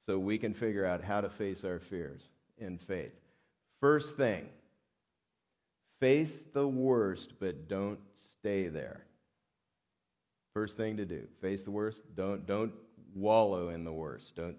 so 0.07 0.18
we 0.18 0.38
can 0.38 0.55
figure 0.55 0.85
out 0.85 1.03
how 1.03 1.20
to 1.20 1.31
face 1.31 1.64
our 1.64 1.79
fears 1.79 2.22
in 2.59 2.79
faith. 2.79 3.12
First 3.81 4.16
thing, 4.16 4.48
face 6.00 6.38
the 6.53 6.66
worst, 6.66 7.35
but 7.40 7.68
don't 7.68 8.00
stay 8.14 8.68
there. 8.68 9.00
First 10.53 10.76
thing 10.76 10.96
to 10.96 11.05
do, 11.05 11.26
face 11.40 11.62
the 11.64 11.70
worst. 11.70 12.03
Don't, 12.14 12.46
don't 12.46 12.72
wallow 13.14 13.68
in 13.68 13.85
the 13.85 13.92
worst. 13.92 14.35
Don't 14.37 14.57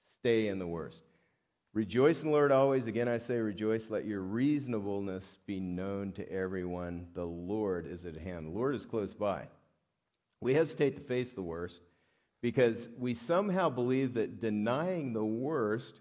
stay 0.00 0.48
in 0.48 0.58
the 0.58 0.66
worst. 0.66 1.02
Rejoice 1.74 2.20
in 2.22 2.28
the 2.28 2.32
Lord 2.32 2.52
always. 2.52 2.86
Again, 2.86 3.08
I 3.08 3.16
say 3.16 3.38
rejoice. 3.38 3.88
Let 3.88 4.04
your 4.04 4.20
reasonableness 4.20 5.24
be 5.46 5.58
known 5.58 6.12
to 6.12 6.30
everyone. 6.30 7.06
The 7.14 7.24
Lord 7.24 7.86
is 7.86 8.04
at 8.04 8.16
hand. 8.16 8.46
The 8.46 8.58
Lord 8.58 8.74
is 8.74 8.84
close 8.84 9.14
by. 9.14 9.48
We 10.40 10.52
hesitate 10.52 10.96
to 10.96 11.02
face 11.02 11.32
the 11.32 11.42
worst 11.42 11.80
because 12.42 12.88
we 12.98 13.14
somehow 13.14 13.70
believe 13.70 14.14
that 14.14 14.40
denying 14.40 15.12
the 15.12 15.24
worst 15.24 16.00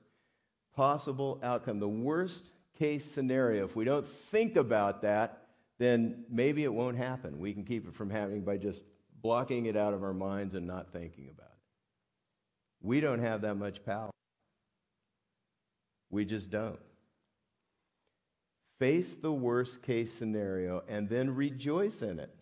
possible 0.75 1.39
outcome, 1.41 1.79
the 1.79 1.88
worst 1.88 2.51
case 2.77 3.10
scenario, 3.10 3.63
if 3.63 3.75
we 3.75 3.86
don't 3.86 4.07
think 4.07 4.57
about 4.57 5.03
that, 5.03 5.45
then 5.77 6.25
maybe 6.29 6.63
it 6.63 6.73
won't 6.73 6.97
happen. 6.97 7.39
We 7.39 7.53
can 7.53 7.63
keep 7.63 7.88
it 7.88 7.95
from 7.95 8.10
happening 8.10 8.41
by 8.41 8.57
just 8.57 8.84
blocking 9.21 9.67
it 9.67 9.77
out 9.77 9.93
of 9.93 10.03
our 10.03 10.13
minds 10.13 10.53
and 10.53 10.67
not 10.67 10.91
thinking 10.91 11.29
about 11.29 11.47
it. 11.47 11.57
We 12.81 12.99
don't 12.99 13.19
have 13.19 13.41
that 13.41 13.55
much 13.55 13.86
power. 13.86 14.11
We 16.12 16.26
just 16.26 16.50
don't. 16.50 16.80
Face 18.80 19.15
the 19.15 19.32
worst 19.32 19.82
case 19.82 20.13
scenario 20.13 20.84
and 20.88 21.08
then 21.08 21.36
rejoice 21.36 22.02
in 22.02 22.19
it. 22.19 22.34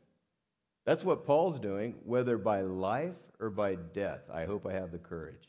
That's 0.86 1.03
what 1.03 1.25
Paul's 1.25 1.60
doing, 1.60 1.95
whether 2.03 2.38
by 2.38 2.62
life 2.62 3.15
or 3.39 3.49
by 3.49 3.75
death. 3.75 4.21
I 4.34 4.45
hope 4.45 4.65
I 4.65 4.73
have 4.73 4.91
the 4.91 4.97
courage 4.97 5.47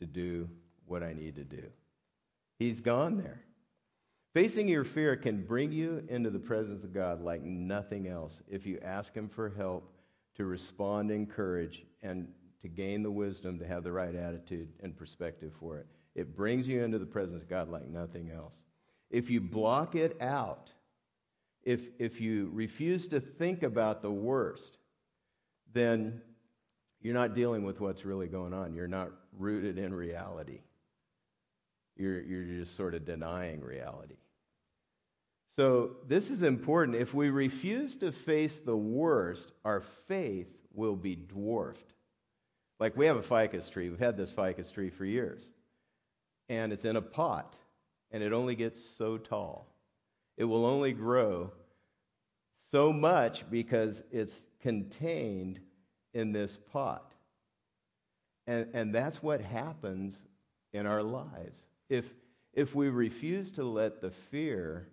to 0.00 0.06
do 0.06 0.48
what 0.86 1.02
I 1.02 1.12
need 1.12 1.36
to 1.36 1.44
do. 1.44 1.64
He's 2.58 2.80
gone 2.80 3.16
there. 3.16 3.42
Facing 4.34 4.66
your 4.66 4.84
fear 4.84 5.14
can 5.16 5.42
bring 5.42 5.72
you 5.72 6.02
into 6.08 6.30
the 6.30 6.38
presence 6.38 6.82
of 6.84 6.94
God 6.94 7.20
like 7.20 7.42
nothing 7.42 8.08
else 8.08 8.40
if 8.48 8.66
you 8.66 8.78
ask 8.82 9.14
Him 9.14 9.28
for 9.28 9.50
help 9.50 9.92
to 10.36 10.46
respond 10.46 11.10
in 11.10 11.26
courage 11.26 11.84
and 12.02 12.26
to 12.62 12.68
gain 12.68 13.02
the 13.02 13.10
wisdom 13.10 13.58
to 13.58 13.66
have 13.66 13.84
the 13.84 13.92
right 13.92 14.14
attitude 14.14 14.68
and 14.80 14.96
perspective 14.96 15.52
for 15.60 15.78
it. 15.78 15.86
It 16.14 16.36
brings 16.36 16.68
you 16.68 16.82
into 16.82 16.98
the 16.98 17.06
presence 17.06 17.42
of 17.42 17.48
God 17.48 17.68
like 17.68 17.88
nothing 17.88 18.30
else. 18.30 18.60
If 19.10 19.30
you 19.30 19.40
block 19.40 19.94
it 19.94 20.20
out, 20.20 20.70
if, 21.62 21.80
if 21.98 22.20
you 22.20 22.50
refuse 22.52 23.06
to 23.08 23.20
think 23.20 23.62
about 23.62 24.02
the 24.02 24.10
worst, 24.10 24.78
then 25.72 26.20
you're 27.00 27.14
not 27.14 27.34
dealing 27.34 27.64
with 27.64 27.80
what's 27.80 28.04
really 28.04 28.26
going 28.26 28.52
on. 28.52 28.74
You're 28.74 28.88
not 28.88 29.10
rooted 29.38 29.78
in 29.78 29.94
reality. 29.94 30.60
You're, 31.96 32.20
you're 32.22 32.44
just 32.44 32.76
sort 32.76 32.94
of 32.94 33.04
denying 33.04 33.60
reality. 33.60 34.16
So, 35.54 35.96
this 36.08 36.30
is 36.30 36.42
important. 36.42 36.96
If 36.96 37.12
we 37.12 37.28
refuse 37.28 37.96
to 37.96 38.10
face 38.10 38.58
the 38.58 38.76
worst, 38.76 39.52
our 39.66 39.82
faith 40.08 40.48
will 40.72 40.96
be 40.96 41.14
dwarfed. 41.14 41.92
Like 42.80 42.96
we 42.96 43.04
have 43.06 43.18
a 43.18 43.22
ficus 43.22 43.68
tree. 43.68 43.90
We've 43.90 43.98
had 43.98 44.16
this 44.16 44.32
ficus 44.32 44.70
tree 44.70 44.88
for 44.88 45.04
years. 45.04 45.42
And 46.48 46.72
it's 46.72 46.84
in 46.84 46.96
a 46.96 47.02
pot, 47.02 47.54
and 48.10 48.22
it 48.22 48.32
only 48.32 48.54
gets 48.54 48.80
so 48.80 49.16
tall. 49.18 49.66
It 50.36 50.44
will 50.44 50.66
only 50.66 50.92
grow 50.92 51.52
so 52.70 52.92
much 52.92 53.48
because 53.50 54.02
it's 54.10 54.46
contained 54.60 55.60
in 56.14 56.32
this 56.32 56.56
pot. 56.56 57.12
And, 58.46 58.68
and 58.74 58.94
that's 58.94 59.22
what 59.22 59.40
happens 59.40 60.18
in 60.72 60.86
our 60.86 61.02
lives. 61.02 61.58
If, 61.88 62.12
if 62.52 62.74
we 62.74 62.88
refuse 62.88 63.50
to 63.52 63.64
let 63.64 64.00
the 64.00 64.10
fear 64.10 64.88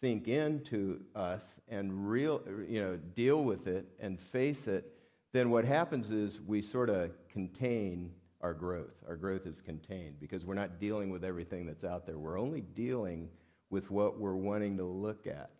sink 0.00 0.28
into 0.28 1.00
us 1.14 1.44
and 1.68 2.08
real, 2.08 2.42
you 2.68 2.80
know, 2.80 2.96
deal 2.96 3.42
with 3.42 3.66
it 3.66 3.86
and 4.00 4.18
face 4.18 4.66
it, 4.66 4.92
then 5.32 5.50
what 5.50 5.64
happens 5.64 6.10
is 6.10 6.40
we 6.40 6.62
sort 6.62 6.90
of 6.90 7.10
contain 7.28 8.12
our 8.40 8.54
growth. 8.54 8.94
Our 9.06 9.16
growth 9.16 9.46
is 9.46 9.60
contained 9.60 10.20
because 10.20 10.44
we're 10.44 10.54
not 10.54 10.80
dealing 10.80 11.10
with 11.10 11.24
everything 11.24 11.66
that's 11.66 11.84
out 11.84 12.06
there. 12.06 12.18
We're 12.18 12.38
only 12.38 12.60
dealing 12.60 13.28
with 13.70 13.90
what 13.90 14.18
we're 14.18 14.36
wanting 14.36 14.76
to 14.78 14.84
look 14.84 15.26
at, 15.26 15.50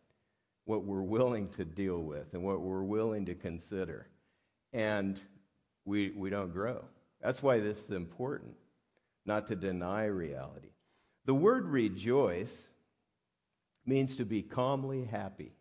what 0.64 0.85
we're 0.85 1.03
willing 1.03 1.49
to 1.51 1.64
deal 1.64 2.03
with, 2.03 2.35
and 2.35 2.43
what 2.43 2.61
we're 2.61 2.85
willing 2.85 3.27
to 3.27 3.35
consider. 3.35 4.07
And 4.73 5.21
we, 5.85 6.12
we 6.17 6.31
don't 6.31 6.53
grow. 6.53 6.85
That's 7.21 7.43
why 7.43 7.59
this 7.59 7.85
is 7.85 7.91
important, 7.91 8.55
not 9.27 9.47
to 9.49 9.57
deny 9.57 10.05
reality. 10.05 10.71
The 11.25 11.35
word 11.35 11.67
rejoice 11.67 12.57
means 13.85 14.17
to 14.17 14.25
be 14.25 14.43
calmly 14.43 15.05
happy 15.05 15.53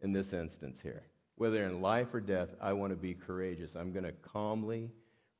in 0.00 0.12
this 0.12 0.32
instance 0.32 0.80
here. 0.80 1.04
Whether 1.36 1.64
in 1.64 1.80
life 1.80 2.12
or 2.12 2.20
death, 2.20 2.48
I 2.60 2.72
want 2.72 2.92
to 2.92 2.96
be 2.96 3.14
courageous. 3.14 3.74
I'm 3.76 3.92
going 3.92 4.04
to 4.04 4.12
calmly 4.12 4.90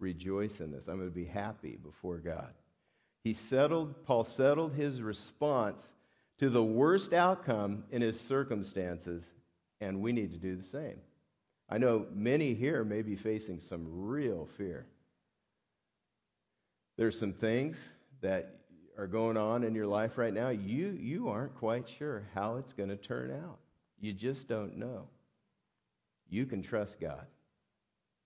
rejoice 0.03 0.61
in 0.61 0.71
this. 0.71 0.89
I'm 0.89 0.99
going 0.99 1.09
to 1.09 1.15
be 1.15 1.25
happy 1.25 1.79
before 1.83 2.19
God. 2.19 2.53
He 3.25 3.33
settled, 3.33 4.05
Paul 4.05 4.25
settled 4.25 4.75
his 4.75 5.01
response 5.01 5.89
to 6.39 6.51
the 6.51 6.63
worst 6.63 7.13
outcome 7.13 7.85
in 7.91 8.03
his 8.03 8.21
circumstances, 8.21 9.25
and 9.81 10.03
we 10.03 10.13
need 10.13 10.33
to 10.33 10.39
do 10.39 10.57
the 10.57 10.65
same. 10.65 11.01
I 11.71 11.79
know 11.79 12.07
many 12.13 12.53
here 12.53 12.85
may 12.85 13.03
be 13.03 13.17
facing 13.17 13.61
some 13.61 13.87
real 13.89 14.49
fear. 14.59 14.87
There's 16.99 17.19
some 17.19 17.33
things 17.33 17.81
that 18.21 18.63
are 18.99 19.07
going 19.07 19.37
on 19.37 19.65
in 19.65 19.75
your 19.75 19.87
life 19.87 20.19
right 20.19 20.35
now, 20.35 20.51
you, 20.51 20.97
you 21.01 21.29
aren't 21.29 21.55
quite 21.57 21.89
sure 21.89 22.29
how 22.35 22.57
it's 22.57 22.73
going 22.73 22.91
to 22.91 22.97
turn 22.97 23.31
out. 23.31 23.59
You 24.01 24.13
just 24.13 24.49
don't 24.49 24.77
know. 24.77 25.07
You 26.29 26.47
can 26.47 26.63
trust 26.63 27.01
God. 27.01 27.27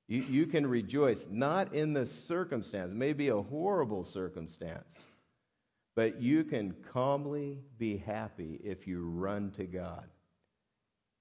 You, 0.09 0.23
you 0.23 0.47
can 0.47 0.67
rejoice, 0.67 1.27
not 1.31 1.75
in 1.75 1.93
the 1.93 2.07
circumstance, 2.07 2.93
maybe 2.95 3.29
a 3.29 3.43
horrible 3.43 4.05
circumstance, 4.05 4.95
but 5.97 6.21
you 6.21 6.45
can 6.45 6.75
calmly 6.93 7.61
be 7.79 7.97
happy 7.97 8.61
if 8.63 8.87
you 8.87 9.09
run 9.09 9.51
to 9.53 9.65
God 9.65 10.05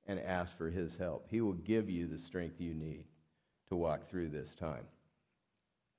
and 0.05 0.19
ask 0.19 0.55
for 0.57 0.69
His 0.69 0.95
help. 0.95 1.27
He 1.29 1.41
will 1.41 1.53
give 1.53 1.89
you 1.89 2.07
the 2.07 2.19
strength 2.19 2.61
you 2.61 2.75
need 2.75 3.05
to 3.69 3.75
walk 3.75 4.07
through 4.07 4.29
this 4.29 4.53
time. 4.53 4.85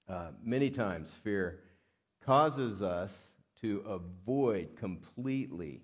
Uh, 0.09 0.29
many 0.45 0.71
times, 0.71 1.13
fear 1.25 1.61
causes 2.25 2.83
us 2.83 3.31
to 3.61 3.83
avoid 3.87 4.77
completely 4.77 5.81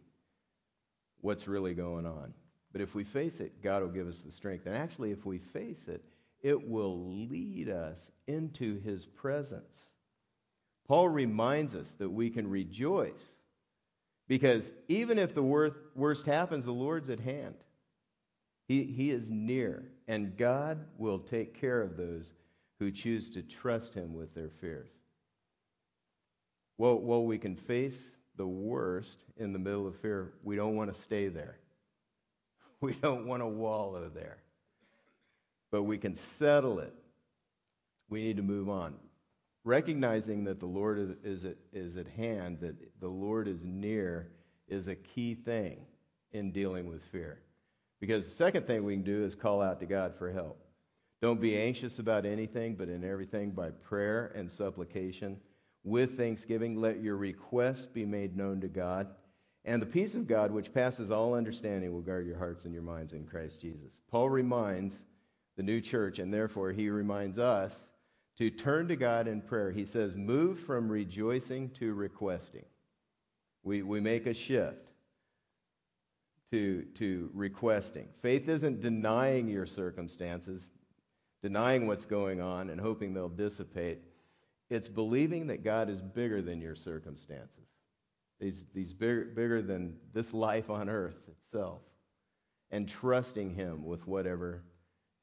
what's 1.20 1.48
really 1.48 1.74
going 1.74 2.06
on. 2.06 2.32
But 2.70 2.80
if 2.80 2.94
we 2.94 3.02
face 3.02 3.40
it, 3.40 3.62
God 3.62 3.82
will 3.82 3.90
give 3.90 4.06
us 4.06 4.22
the 4.22 4.30
strength. 4.30 4.66
And 4.66 4.76
actually, 4.76 5.10
if 5.10 5.26
we 5.26 5.38
face 5.38 5.88
it, 5.88 6.04
it 6.42 6.68
will 6.68 7.26
lead 7.28 7.68
us 7.68 8.10
into 8.26 8.80
his 8.80 9.06
presence. 9.06 9.78
Paul 10.88 11.08
reminds 11.08 11.74
us 11.74 11.92
that 11.98 12.10
we 12.10 12.30
can 12.30 12.48
rejoice 12.48 13.32
because 14.28 14.72
even 14.88 15.18
if 15.18 15.34
the 15.34 15.42
worst 15.94 16.26
happens, 16.26 16.64
the 16.64 16.72
Lord's 16.72 17.10
at 17.10 17.20
hand. 17.20 17.56
He, 18.68 18.84
he 18.84 19.10
is 19.10 19.30
near, 19.30 19.84
and 20.08 20.36
God 20.36 20.84
will 20.96 21.18
take 21.18 21.60
care 21.60 21.82
of 21.82 21.96
those 21.96 22.32
who 22.78 22.90
choose 22.90 23.28
to 23.30 23.42
trust 23.42 23.92
him 23.92 24.14
with 24.14 24.34
their 24.34 24.48
fears. 24.48 24.88
Well, 26.78 26.98
well, 26.98 27.24
we 27.24 27.38
can 27.38 27.54
face 27.54 28.10
the 28.36 28.46
worst 28.46 29.24
in 29.36 29.52
the 29.52 29.58
middle 29.58 29.86
of 29.86 30.00
fear. 30.00 30.32
We 30.42 30.56
don't 30.56 30.76
want 30.76 30.92
to 30.92 31.00
stay 31.00 31.28
there. 31.28 31.58
We 32.80 32.94
don't 32.94 33.28
want 33.28 33.42
to 33.42 33.46
wallow 33.46 34.10
there. 34.12 34.38
But 35.72 35.82
we 35.82 35.98
can 35.98 36.14
settle 36.14 36.78
it. 36.78 36.94
We 38.08 38.22
need 38.22 38.36
to 38.36 38.42
move 38.44 38.68
on. 38.68 38.94
Recognizing 39.64 40.44
that 40.44 40.60
the 40.60 40.66
Lord 40.66 40.98
is, 40.98 41.10
is, 41.24 41.44
at, 41.44 41.56
is 41.72 41.96
at 41.96 42.06
hand, 42.06 42.58
that 42.60 42.76
the 43.00 43.08
Lord 43.08 43.48
is 43.48 43.64
near, 43.64 44.28
is 44.68 44.86
a 44.86 44.94
key 44.94 45.34
thing 45.34 45.78
in 46.32 46.52
dealing 46.52 46.86
with 46.86 47.02
fear. 47.04 47.40
Because 48.00 48.28
the 48.28 48.34
second 48.34 48.66
thing 48.66 48.84
we 48.84 48.94
can 48.94 49.02
do 49.02 49.24
is 49.24 49.34
call 49.34 49.60
out 49.62 49.80
to 49.80 49.86
God 49.86 50.14
for 50.16 50.30
help. 50.30 50.64
Don't 51.20 51.40
be 51.40 51.56
anxious 51.56 52.00
about 52.00 52.26
anything, 52.26 52.74
but 52.74 52.88
in 52.88 53.04
everything 53.04 53.52
by 53.52 53.70
prayer 53.70 54.32
and 54.34 54.50
supplication 54.50 55.38
with 55.84 56.16
thanksgiving, 56.16 56.76
let 56.76 57.00
your 57.00 57.16
requests 57.16 57.86
be 57.86 58.04
made 58.04 58.36
known 58.36 58.60
to 58.60 58.68
God. 58.68 59.08
And 59.64 59.80
the 59.80 59.86
peace 59.86 60.14
of 60.14 60.26
God, 60.26 60.50
which 60.50 60.74
passes 60.74 61.10
all 61.10 61.34
understanding, 61.34 61.92
will 61.92 62.00
guard 62.00 62.26
your 62.26 62.38
hearts 62.38 62.64
and 62.64 62.74
your 62.74 62.82
minds 62.82 63.12
in 63.12 63.24
Christ 63.24 63.60
Jesus. 63.60 63.98
Paul 64.10 64.30
reminds 64.30 65.02
the 65.56 65.62
new 65.62 65.80
church, 65.80 66.18
and 66.18 66.32
therefore 66.32 66.72
he 66.72 66.88
reminds 66.90 67.38
us 67.38 67.90
to 68.38 68.50
turn 68.50 68.88
to 68.88 68.96
God 68.96 69.28
in 69.28 69.40
prayer. 69.40 69.70
He 69.70 69.84
says, 69.84 70.16
move 70.16 70.58
from 70.60 70.88
rejoicing 70.88 71.70
to 71.70 71.92
requesting. 71.94 72.64
We, 73.62 73.82
we 73.82 74.00
make 74.00 74.26
a 74.26 74.34
shift 74.34 74.92
to, 76.50 76.84
to 76.94 77.30
requesting. 77.34 78.08
Faith 78.20 78.48
isn't 78.48 78.80
denying 78.80 79.48
your 79.48 79.66
circumstances, 79.66 80.70
denying 81.42 81.86
what's 81.86 82.04
going 82.04 82.40
on, 82.40 82.70
and 82.70 82.80
hoping 82.80 83.14
they'll 83.14 83.28
dissipate. 83.28 84.00
It's 84.70 84.88
believing 84.88 85.46
that 85.48 85.62
God 85.62 85.90
is 85.90 86.00
bigger 86.00 86.40
than 86.40 86.60
your 86.60 86.74
circumstances. 86.74 87.68
He's, 88.40 88.64
he's 88.74 88.92
bigger, 88.92 89.26
bigger 89.26 89.62
than 89.62 89.96
this 90.12 90.32
life 90.32 90.70
on 90.70 90.88
earth 90.88 91.20
itself. 91.28 91.82
And 92.70 92.88
trusting 92.88 93.54
Him 93.54 93.84
with 93.84 94.06
whatever 94.06 94.62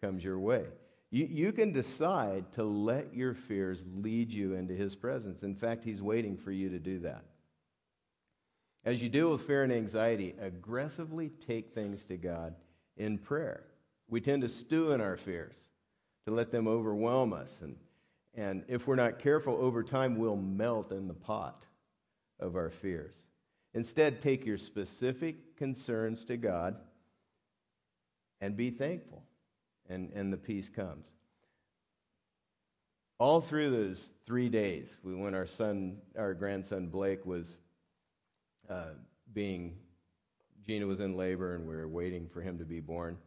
comes 0.01 0.23
your 0.23 0.39
way. 0.39 0.65
You, 1.11 1.27
you 1.29 1.51
can 1.51 1.71
decide 1.71 2.51
to 2.53 2.63
let 2.63 3.13
your 3.15 3.33
fears 3.33 3.83
lead 3.95 4.31
you 4.31 4.53
into 4.53 4.73
His 4.73 4.95
presence. 4.95 5.43
In 5.43 5.55
fact, 5.55 5.83
He's 5.83 6.01
waiting 6.01 6.37
for 6.37 6.51
you 6.51 6.69
to 6.69 6.79
do 6.79 6.99
that. 6.99 7.23
As 8.85 9.01
you 9.01 9.09
deal 9.09 9.31
with 9.31 9.41
fear 9.41 9.63
and 9.63 9.73
anxiety, 9.73 10.35
aggressively 10.39 11.31
take 11.47 11.73
things 11.73 12.05
to 12.05 12.17
God 12.17 12.55
in 12.95 13.17
prayer. 13.17 13.65
We 14.07 14.21
tend 14.21 14.41
to 14.43 14.49
stew 14.49 14.91
in 14.93 15.01
our 15.01 15.17
fears, 15.17 15.57
to 16.25 16.33
let 16.33 16.51
them 16.51 16.67
overwhelm 16.67 17.33
us 17.33 17.59
and 17.61 17.75
and 18.35 18.63
if 18.67 18.87
we're 18.87 18.95
not 18.95 19.19
careful, 19.19 19.55
over 19.55 19.83
time 19.83 20.17
we'll 20.17 20.35
melt 20.35 20.91
in 20.91 21.07
the 21.07 21.13
pot 21.13 21.65
of 22.39 22.55
our 22.55 22.69
fears. 22.69 23.15
Instead, 23.73 24.21
take 24.21 24.45
your 24.45 24.57
specific 24.57 25.57
concerns 25.57 26.23
to 26.25 26.37
God 26.37 26.75
and 28.41 28.55
be 28.55 28.69
thankful, 28.69 29.23
and, 29.89 30.11
and 30.13 30.31
the 30.31 30.37
peace 30.37 30.69
comes. 30.69 31.11
All 33.17 33.41
through 33.41 33.71
those 33.71 34.11
three 34.25 34.47
days, 34.47 34.95
when 35.03 35.35
our 35.35 35.47
son, 35.47 35.97
our 36.17 36.33
grandson 36.33 36.87
Blake 36.87 37.25
was 37.25 37.57
uh, 38.69 38.93
being, 39.33 39.75
Gina 40.65 40.87
was 40.87 41.01
in 41.01 41.17
labor 41.17 41.55
and 41.55 41.67
we 41.67 41.75
were 41.75 41.87
waiting 41.87 42.29
for 42.29 42.41
him 42.41 42.57
to 42.59 42.65
be 42.65 42.79
born. 42.79 43.17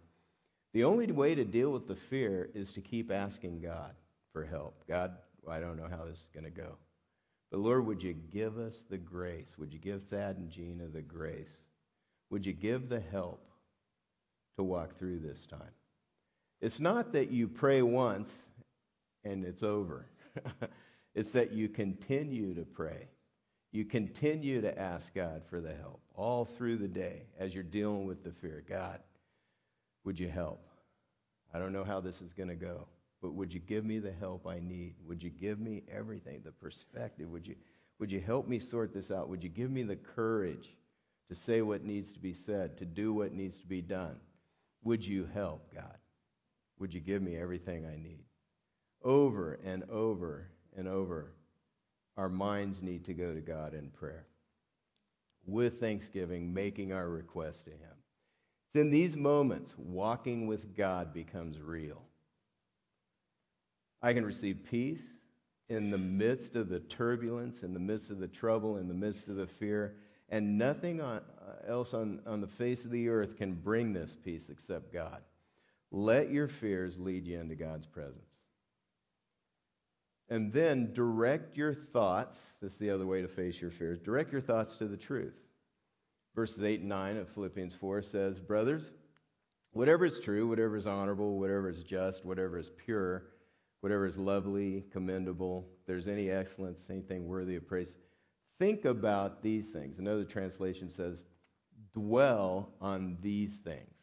The 0.73 0.85
only 0.85 1.11
way 1.13 1.35
to 1.35 1.45
deal 1.45 1.71
with 1.71 1.87
the 1.87 1.97
fear 1.97 2.49
is 2.55 2.73
to 2.73 2.81
keep 2.81 3.11
asking 3.11 3.61
God 3.61 3.93
for 4.33 4.45
help. 4.45 4.83
God, 4.89 5.17
I 5.49 5.61
don't 5.61 5.77
know 5.77 5.89
how 5.91 6.05
this 6.05 6.21
is 6.21 6.29
going 6.33 6.45
to 6.45 6.51
go. 6.51 6.77
But 7.51 7.61
Lord, 7.61 7.85
would 7.87 8.03
you 8.03 8.15
give 8.15 8.57
us 8.57 8.85
the 8.89 8.97
grace? 8.97 9.59
Would 9.59 9.75
you 9.75 9.79
give 9.79 10.05
Thad 10.05 10.39
and 10.39 10.49
Gina 10.49 10.87
the 10.87 11.03
grace? 11.03 11.51
Would 12.31 12.47
you 12.47 12.55
give 12.55 12.89
the 12.89 13.01
help 13.01 13.47
to 14.57 14.65
walk 14.65 14.97
through 14.97 15.19
this 15.19 15.45
time? 15.45 15.61
It's 16.63 16.79
not 16.79 17.13
that 17.13 17.31
you 17.31 17.49
pray 17.49 17.83
once 17.83 18.31
and 19.25 19.45
it's 19.45 19.65
over. 19.65 20.07
it's 21.15 21.33
that 21.33 21.53
you 21.53 21.69
continue 21.69 22.55
to 22.55 22.65
pray. 22.65 23.09
You 23.73 23.85
continue 23.85 24.61
to 24.61 24.79
ask 24.79 25.13
God 25.13 25.43
for 25.51 25.61
the 25.61 25.75
help 25.75 26.01
all 26.15 26.45
through 26.45 26.77
the 26.77 26.89
day 26.89 27.23
as 27.39 27.53
you're 27.53 27.65
dealing 27.65 28.07
with 28.07 28.23
the 28.23 28.31
fear. 28.31 28.63
God, 28.69 29.01
would 30.05 30.21
you 30.21 30.29
help? 30.29 30.65
I 31.53 31.59
don't 31.59 31.73
know 31.73 31.85
how 31.85 32.01
this 32.01 32.23
is 32.23 32.33
going 32.33 32.49
to 32.49 32.55
go. 32.55 32.87
But 33.21 33.35
would 33.35 33.53
you 33.53 33.61
give 33.61 33.85
me 33.85 33.99
the 33.99 34.13
help 34.13 34.47
I 34.47 34.61
need? 34.61 34.95
Would 35.07 35.23
you 35.23 35.31
give 35.31 35.61
me 35.61 35.83
everything, 35.91 36.43
the 36.45 36.53
perspective? 36.53 37.29
Would 37.31 37.47
you, 37.47 37.55
would 37.99 38.11
you 38.11 38.21
help 38.21 38.49
me 38.49 38.59
sort 38.59 38.93
this 38.93 39.11
out? 39.11 39.29
Would 39.29 39.45
you 39.45 39.49
give 39.49 39.71
me 39.71 39.83
the 39.85 39.97
courage 39.97 40.77
to 41.29 41.35
say 41.35 41.63
what 41.63 41.85
needs 41.85 42.13
to 42.13 42.19
be 42.19 42.35
said, 42.35 42.77
to 42.79 42.85
do 42.85 43.13
what 43.13 43.33
needs 43.33 43.59
to 43.61 43.67
be 43.67 43.81
done? 43.81 44.17
Would 44.83 45.07
you 45.07 45.29
help, 45.33 45.73
God? 45.73 45.97
Would 46.79 46.95
you 46.95 47.01
give 47.01 47.23
me 47.23 47.37
everything 47.37 47.87
I 47.87 47.97
need? 47.97 48.25
Over 49.03 49.59
and 49.65 49.85
over 49.91 50.49
and 50.77 50.89
over, 50.89 51.33
our 52.17 52.29
minds 52.29 52.83
need 52.83 53.05
to 53.07 53.15
go 53.15 53.35
to 53.35 53.41
God 53.41 53.75
in 53.75 53.91
prayer. 53.91 54.27
With 55.47 55.81
thanksgiving, 55.81 56.53
making 56.53 56.93
our 56.93 57.09
request 57.09 57.65
to 57.65 57.71
Him. 57.71 57.97
It's 58.67 58.77
in 58.77 58.91
these 58.91 59.17
moments, 59.17 59.75
walking 59.77 60.47
with 60.47 60.77
God 60.77 61.13
becomes 61.13 61.61
real. 61.61 62.03
I 64.01 64.15
can 64.15 64.25
receive 64.25 64.65
peace 64.69 65.05
in 65.69 65.91
the 65.91 65.99
midst 65.99 66.57
of 66.57 66.69
the 66.69 66.81
turbulence, 66.81 67.63
in 67.63 67.73
the 67.73 67.81
midst 67.81 68.11
of 68.11 68.19
the 68.19 68.29
trouble, 68.29 68.79
in 68.79 68.89
the 68.89 68.95
midst 68.95 69.29
of 69.29 69.37
the 69.37 69.47
fear. 69.47 69.95
And 70.29 70.59
nothing 70.59 71.01
on, 71.01 71.19
uh, 71.19 71.71
else 71.71 71.93
on, 71.95 72.21
on 72.27 72.41
the 72.41 72.47
face 72.47 72.85
of 72.85 72.91
the 72.91 73.09
earth 73.09 73.37
can 73.37 73.55
bring 73.55 73.93
this 73.93 74.17
peace 74.25 74.49
except 74.49 74.93
God. 74.93 75.23
Let 75.93 76.31
your 76.31 76.49
fears 76.49 76.99
lead 76.99 77.27
you 77.27 77.39
into 77.39 77.55
God's 77.55 77.87
presence. 77.87 78.31
And 80.31 80.51
then 80.51 80.95
direct 80.95 81.55
your 81.57 81.75
thoughts. 81.75 82.41
This 82.63 82.73
is 82.73 82.79
the 82.79 82.91
other 82.91 83.07
way 83.07 83.21
to 83.21 83.29
face 83.29 83.61
your 83.61 83.71
fears. 83.71 84.01
Direct 84.01 84.33
your 84.33 84.41
thoughts 84.41 84.77
to 84.77 84.87
the 84.87 84.97
truth. 84.97 85.35
Verses 86.35 86.65
8 86.65 86.81
and 86.81 86.89
9 86.89 87.19
of 87.19 87.29
Philippians 87.29 87.75
4 87.75 88.01
says, 88.01 88.41
Brothers, 88.41 88.91
whatever 89.73 90.07
is 90.07 90.19
true, 90.19 90.49
whatever 90.49 90.79
is 90.79 90.87
honorable, 90.87 91.39
whatever 91.39 91.69
is 91.69 91.83
just, 91.83 92.25
whatever 92.25 92.59
is 92.59 92.71
pure, 92.71 93.25
whatever 93.83 94.07
is 94.07 94.17
lovely, 94.17 94.87
commendable, 94.91 95.69
there's 95.87 96.09
any 96.09 96.31
excellence, 96.31 96.81
anything 96.89 97.29
worthy 97.29 97.57
of 97.57 97.67
praise, 97.67 97.93
think 98.59 98.87
about 98.87 99.43
these 99.43 99.69
things. 99.69 99.99
Another 99.99 100.25
translation 100.25 100.89
says, 100.89 101.25
dwell 101.93 102.73
on 102.81 103.19
these 103.21 103.57
things. 103.57 104.02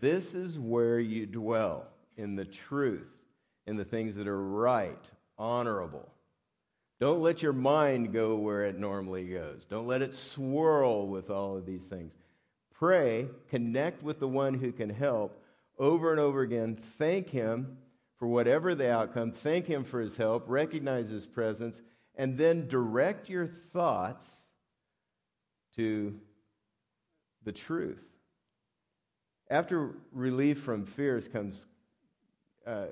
This 0.00 0.34
is 0.34 0.58
where 0.58 0.98
you 1.00 1.26
dwell 1.26 1.86
in 2.16 2.36
the 2.36 2.44
truth, 2.44 3.08
in 3.66 3.76
the 3.76 3.84
things 3.84 4.16
that 4.16 4.28
are 4.28 4.42
right, 4.42 5.04
honorable. 5.38 6.08
Don't 6.98 7.20
let 7.20 7.42
your 7.42 7.52
mind 7.52 8.12
go 8.12 8.36
where 8.36 8.64
it 8.64 8.78
normally 8.78 9.24
goes. 9.24 9.66
Don't 9.66 9.86
let 9.86 10.02
it 10.02 10.14
swirl 10.14 11.08
with 11.08 11.30
all 11.30 11.56
of 11.56 11.66
these 11.66 11.84
things. 11.84 12.12
Pray, 12.74 13.28
connect 13.50 14.02
with 14.02 14.18
the 14.18 14.28
one 14.28 14.54
who 14.54 14.72
can 14.72 14.90
help 14.90 15.42
over 15.78 16.10
and 16.10 16.20
over 16.20 16.40
again. 16.40 16.76
Thank 16.76 17.28
him 17.28 17.78
for 18.18 18.28
whatever 18.28 18.74
the 18.74 18.90
outcome. 18.90 19.30
Thank 19.30 19.66
him 19.66 19.84
for 19.84 20.00
his 20.00 20.16
help. 20.16 20.44
Recognize 20.46 21.08
his 21.10 21.26
presence. 21.26 21.80
And 22.14 22.38
then 22.38 22.66
direct 22.66 23.28
your 23.28 23.46
thoughts 23.46 24.30
to 25.76 26.18
the 27.44 27.52
truth. 27.52 28.02
After 29.48 29.94
relief 30.12 30.60
from 30.62 30.84
fears 30.84 31.28
comes 31.28 31.66
uh, 32.66 32.86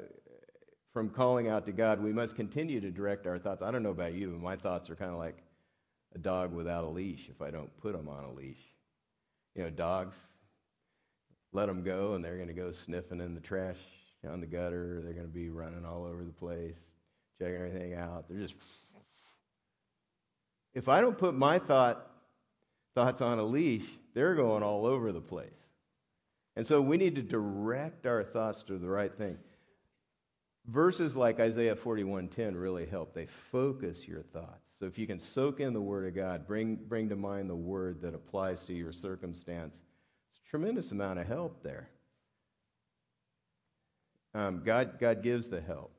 from 0.92 1.10
calling 1.10 1.48
out 1.48 1.66
to 1.66 1.72
God, 1.72 2.00
we 2.00 2.12
must 2.12 2.36
continue 2.36 2.80
to 2.80 2.90
direct 2.90 3.26
our 3.26 3.38
thoughts. 3.38 3.62
I 3.62 3.72
don't 3.72 3.82
know 3.82 3.90
about 3.90 4.14
you, 4.14 4.30
but 4.30 4.40
my 4.40 4.56
thoughts 4.56 4.88
are 4.88 4.94
kind 4.94 5.10
of 5.10 5.18
like 5.18 5.42
a 6.14 6.18
dog 6.18 6.52
without 6.52 6.84
a 6.84 6.88
leash 6.88 7.28
if 7.28 7.42
I 7.42 7.50
don't 7.50 7.76
put 7.80 7.92
them 7.92 8.08
on 8.08 8.22
a 8.24 8.32
leash. 8.32 8.60
You 9.56 9.64
know, 9.64 9.70
dogs, 9.70 10.16
let 11.52 11.66
them 11.66 11.82
go 11.82 12.14
and 12.14 12.24
they're 12.24 12.36
going 12.36 12.48
to 12.48 12.54
go 12.54 12.70
sniffing 12.70 13.20
in 13.20 13.34
the 13.34 13.40
trash 13.40 13.78
down 14.22 14.40
the 14.40 14.46
gutter. 14.46 15.00
They're 15.02 15.12
going 15.12 15.26
to 15.26 15.32
be 15.32 15.50
running 15.50 15.84
all 15.84 16.04
over 16.04 16.22
the 16.22 16.32
place, 16.32 16.76
checking 17.40 17.56
everything 17.56 17.94
out. 17.94 18.26
They're 18.28 18.40
just. 18.40 18.54
If 20.72 20.88
I 20.88 21.00
don't 21.00 21.18
put 21.18 21.34
my 21.34 21.58
thought, 21.58 22.10
thoughts 22.94 23.20
on 23.20 23.38
a 23.38 23.44
leash, 23.44 23.86
they're 24.14 24.34
going 24.34 24.62
all 24.62 24.86
over 24.86 25.12
the 25.12 25.20
place. 25.20 25.50
And 26.56 26.66
so 26.66 26.80
we 26.80 26.96
need 26.96 27.16
to 27.16 27.22
direct 27.22 28.06
our 28.06 28.22
thoughts 28.22 28.62
to 28.64 28.78
the 28.78 28.88
right 28.88 29.12
thing. 29.12 29.38
Verses 30.66 31.14
like 31.14 31.40
Isaiah 31.40 31.76
41:10 31.76 32.56
really 32.56 32.86
help. 32.86 33.12
They 33.12 33.26
focus 33.26 34.08
your 34.08 34.22
thoughts. 34.22 34.64
So 34.78 34.86
if 34.86 34.98
you 34.98 35.06
can 35.06 35.18
soak 35.18 35.60
in 35.60 35.72
the 35.72 35.80
Word 35.80 36.06
of 36.06 36.14
God, 36.14 36.46
bring, 36.46 36.76
bring 36.76 37.08
to 37.10 37.16
mind 37.16 37.50
the 37.50 37.56
Word 37.56 38.00
that 38.02 38.14
applies 38.14 38.64
to 38.66 38.74
your 38.74 38.92
circumstance, 38.92 39.82
it's 40.30 40.40
a 40.46 40.50
tremendous 40.50 40.92
amount 40.92 41.18
of 41.18 41.26
help 41.26 41.62
there. 41.62 41.90
Um, 44.34 44.62
God, 44.64 44.98
God 44.98 45.22
gives 45.22 45.48
the 45.48 45.60
help, 45.60 45.92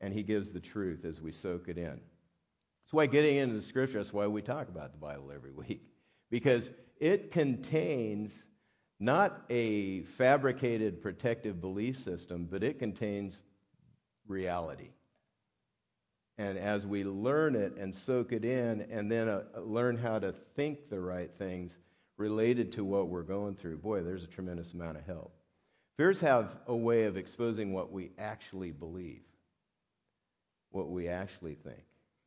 and 0.00 0.12
He 0.12 0.22
gives 0.22 0.52
the 0.52 0.60
truth 0.60 1.04
as 1.04 1.22
we 1.22 1.32
soak 1.32 1.68
it 1.68 1.78
in. 1.78 1.84
That's 1.84 2.92
why 2.92 3.06
getting 3.06 3.36
into 3.36 3.54
the 3.54 3.62
Scripture, 3.62 3.98
that's 3.98 4.12
why 4.12 4.26
we 4.26 4.42
talk 4.42 4.68
about 4.68 4.92
the 4.92 4.98
Bible 4.98 5.30
every 5.32 5.52
week, 5.52 5.82
because 6.30 6.70
it 6.98 7.30
contains 7.30 8.44
not 9.02 9.42
a 9.50 10.02
fabricated 10.02 11.02
protective 11.02 11.60
belief 11.60 11.98
system, 11.98 12.46
but 12.48 12.62
it 12.62 12.78
contains 12.78 13.42
reality. 14.28 14.90
And 16.38 16.56
as 16.56 16.86
we 16.86 17.02
learn 17.02 17.56
it 17.56 17.76
and 17.76 17.92
soak 17.92 18.32
it 18.32 18.44
in, 18.44 18.86
and 18.92 19.10
then 19.10 19.28
uh, 19.28 19.42
learn 19.58 19.96
how 19.96 20.20
to 20.20 20.32
think 20.54 20.88
the 20.88 21.00
right 21.00 21.30
things 21.36 21.76
related 22.16 22.70
to 22.72 22.84
what 22.84 23.08
we're 23.08 23.22
going 23.22 23.56
through, 23.56 23.78
boy, 23.78 24.02
there's 24.02 24.22
a 24.22 24.28
tremendous 24.28 24.72
amount 24.72 24.98
of 24.98 25.04
help. 25.04 25.34
Fears 25.96 26.20
have 26.20 26.54
a 26.68 26.76
way 26.76 27.02
of 27.04 27.16
exposing 27.16 27.72
what 27.72 27.90
we 27.90 28.12
actually 28.18 28.70
believe, 28.70 29.22
what 30.70 30.90
we 30.90 31.08
actually 31.08 31.56
think. 31.56 31.82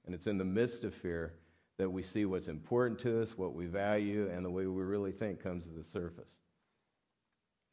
And 0.06 0.14
it's 0.14 0.28
in 0.28 0.38
the 0.38 0.44
midst 0.44 0.84
of 0.84 0.94
fear 0.94 1.36
that 1.78 1.90
we 1.90 2.04
see 2.04 2.26
what's 2.26 2.50
important 2.50 3.00
to 3.00 3.22
us, 3.22 3.38
what 3.38 3.54
we 3.54 3.66
value, 3.66 4.30
and 4.30 4.44
the 4.46 4.52
way 4.52 4.66
we 4.68 4.84
really 4.84 5.14
think 5.14 5.42
comes 5.42 5.66
to 5.68 5.72
the 5.72 5.84
surface. 5.84 6.36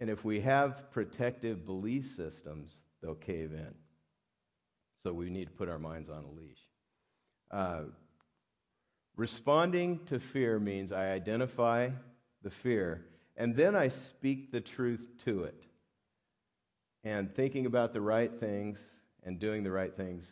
And 0.03 0.11
if 0.11 0.25
we 0.25 0.41
have 0.41 0.91
protective 0.91 1.65
belief 1.65 2.17
systems, 2.17 2.81
they'll 3.01 3.15
cave 3.15 3.53
in. 3.53 3.73
So 5.01 5.12
we 5.12 5.31
need 5.31 5.45
to 5.45 5.53
put 5.53 5.69
our 5.69 5.79
minds 5.79 6.11
on 6.11 6.25
a 6.25 6.41
leash. 6.41 6.59
Uh, 7.53 7.83
responding 9.15 10.01
to 10.07 10.19
fear 10.19 10.59
means 10.59 10.91
I 10.91 11.12
identify 11.12 11.91
the 12.43 12.51
fear 12.51 13.05
and 13.37 13.55
then 13.55 13.77
I 13.77 13.87
speak 13.87 14.51
the 14.51 14.61
truth 14.61 15.07
to 15.25 15.45
it. 15.45 15.62
And 17.05 17.33
thinking 17.33 17.67
about 17.67 17.93
the 17.93 18.01
right 18.01 18.35
things 18.41 18.81
and 19.23 19.38
doing 19.38 19.62
the 19.62 19.71
right 19.71 19.97
things, 19.97 20.25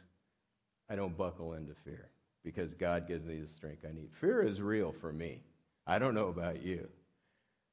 I 0.90 0.96
don't 0.96 1.16
buckle 1.16 1.52
into 1.52 1.74
fear 1.85 2.11
because 2.42 2.74
God 2.74 3.06
gives 3.06 3.24
me 3.24 3.38
the 3.38 3.46
strength 3.46 3.85
I 3.88 3.92
need. 3.92 4.11
Fear 4.20 4.42
is 4.42 4.61
real 4.61 4.90
for 4.90 5.12
me. 5.12 5.44
I 5.87 6.00
don't 6.00 6.14
know 6.14 6.26
about 6.26 6.61
you. 6.61 6.88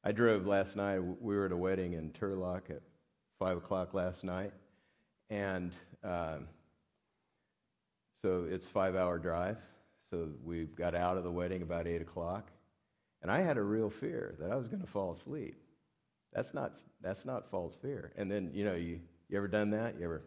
I 0.08 0.14
drove 0.14 0.48
last 0.48 0.78
night. 0.78 1.00
We 1.00 1.36
were 1.36 1.48
at 1.48 1.52
a 1.52 1.58
wedding 1.58 1.92
in 1.92 2.12
Turlock 2.12 2.70
at 2.70 2.82
5 3.40 3.58
o'clock 3.58 3.94
last 3.94 4.24
night. 4.24 4.54
And 5.30 5.76
um, 6.02 6.48
so 8.22 8.48
it's 8.50 8.66
five 8.66 8.96
hour 8.96 9.20
drive. 9.20 9.58
So 10.10 10.30
we 10.46 10.64
got 10.64 10.96
out 10.96 11.18
of 11.18 11.26
the 11.26 11.32
wedding 11.32 11.62
about 11.62 11.88
eight 11.88 12.02
o'clock, 12.02 12.50
and 13.22 13.30
I 13.30 13.42
had 13.42 13.58
a 13.58 13.62
real 13.62 13.90
fear 13.90 14.36
that 14.40 14.50
I 14.50 14.56
was 14.56 14.70
going 14.70 14.80
to 14.80 14.88
fall 14.88 15.12
asleep. 15.12 15.62
That's 16.32 16.54
not 16.54 16.76
that's 17.02 17.26
not 17.26 17.52
false 17.52 17.76
fear. 17.76 18.14
And 18.16 18.32
then 18.32 18.52
you 18.54 18.64
know 18.64 18.76
you 18.76 19.02
you 19.28 19.38
ever 19.38 19.50
done 19.50 19.72
that? 19.72 19.96
You 20.00 20.06
ever 20.06 20.22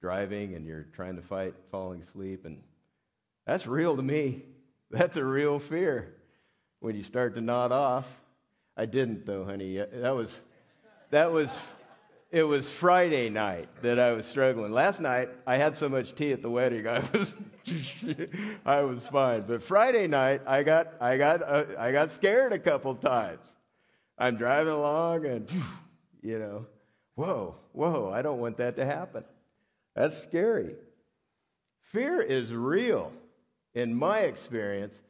driving 0.00 0.54
and 0.54 0.64
you're 0.64 0.86
trying 0.94 1.16
to 1.16 1.22
fight 1.22 1.52
falling 1.70 2.00
asleep, 2.00 2.46
and 2.46 2.62
that's 3.46 3.66
real 3.66 3.94
to 3.94 4.02
me. 4.02 4.46
That's 4.90 5.18
a 5.18 5.24
real 5.24 5.58
fear 5.58 6.14
when 6.80 6.96
you 6.96 7.02
start 7.02 7.34
to 7.34 7.42
nod 7.42 7.72
off. 7.72 8.21
I 8.76 8.86
didn't 8.86 9.26
though, 9.26 9.44
honey. 9.44 9.76
That 9.76 10.14
was 10.14 10.40
that 11.10 11.32
was 11.32 11.56
it 12.30 12.44
was 12.44 12.70
Friday 12.70 13.28
night 13.28 13.68
that 13.82 13.98
I 13.98 14.12
was 14.12 14.24
struggling. 14.24 14.72
Last 14.72 15.00
night 15.00 15.28
I 15.46 15.58
had 15.58 15.76
so 15.76 15.88
much 15.88 16.14
tea 16.14 16.32
at 16.32 16.40
the 16.40 16.50
wedding, 16.50 16.86
I 16.88 17.00
was 17.12 17.34
I 18.64 18.80
was 18.80 19.06
fine. 19.06 19.42
But 19.46 19.62
Friday 19.62 20.06
night 20.06 20.40
I 20.46 20.62
got 20.62 20.94
I 21.00 21.18
got 21.18 21.42
uh, 21.42 21.64
I 21.78 21.92
got 21.92 22.10
scared 22.10 22.52
a 22.52 22.58
couple 22.58 22.94
times. 22.94 23.52
I'm 24.18 24.36
driving 24.36 24.72
along 24.72 25.26
and 25.26 25.48
you 26.22 26.38
know, 26.38 26.66
whoa, 27.14 27.56
whoa, 27.72 28.10
I 28.10 28.22
don't 28.22 28.40
want 28.40 28.56
that 28.56 28.76
to 28.76 28.86
happen. 28.86 29.24
That's 29.94 30.16
scary. 30.22 30.76
Fear 31.82 32.22
is 32.22 32.54
real 32.54 33.12
in 33.74 33.94
my 33.94 34.20
experience, 34.20 35.02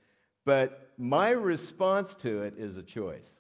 but 0.44 0.90
my 0.98 1.30
response 1.30 2.14
to 2.16 2.42
it 2.42 2.54
is 2.58 2.76
a 2.76 2.82
choice. 2.82 3.30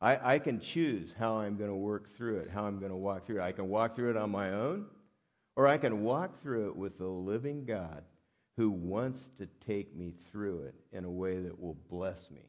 I, 0.00 0.34
I 0.34 0.38
can 0.38 0.60
choose 0.60 1.14
how 1.18 1.38
I'm 1.38 1.56
going 1.56 1.70
to 1.70 1.76
work 1.76 2.08
through 2.08 2.38
it, 2.38 2.50
how 2.50 2.64
I'm 2.64 2.78
going 2.78 2.92
to 2.92 2.96
walk 2.96 3.26
through 3.26 3.40
it. 3.40 3.44
I 3.44 3.52
can 3.52 3.68
walk 3.68 3.96
through 3.96 4.10
it 4.10 4.16
on 4.16 4.30
my 4.30 4.52
own, 4.52 4.86
or 5.56 5.66
I 5.66 5.76
can 5.76 6.02
walk 6.02 6.40
through 6.40 6.68
it 6.68 6.76
with 6.76 6.98
the 6.98 7.08
living 7.08 7.64
God 7.64 8.04
who 8.56 8.70
wants 8.70 9.28
to 9.38 9.46
take 9.66 9.96
me 9.96 10.14
through 10.30 10.62
it 10.62 10.74
in 10.92 11.04
a 11.04 11.10
way 11.10 11.40
that 11.40 11.60
will 11.60 11.76
bless 11.90 12.30
me, 12.30 12.42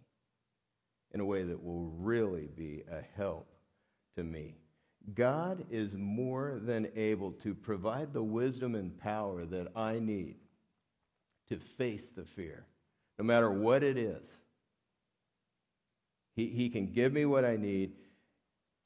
in 1.14 1.20
a 1.20 1.26
way 1.26 1.44
that 1.44 1.64
will 1.64 1.92
really 1.98 2.48
be 2.56 2.84
a 2.92 3.02
help 3.16 3.48
to 4.16 4.24
me. 4.24 4.56
God 5.14 5.66
is 5.72 5.96
more 5.96 6.60
than 6.62 6.90
able 6.96 7.32
to 7.34 7.56
provide 7.56 8.14
the 8.14 8.24
wisdom 8.24 8.76
and 8.76 8.98
power 9.00 9.46
that 9.46 9.68
I 9.76 10.00
need 10.00 10.36
to 11.48 11.58
face 11.58 12.10
the 12.10 12.26
fear, 12.26 12.66
no 13.18 13.26
matter 13.26 13.52
what 13.52 13.84
it 13.84 13.98
is. 13.98 14.28
He, 16.40 16.48
he 16.48 16.70
can 16.70 16.88
give 16.88 17.12
me 17.12 17.26
what 17.26 17.44
I 17.44 17.58
need 17.58 17.92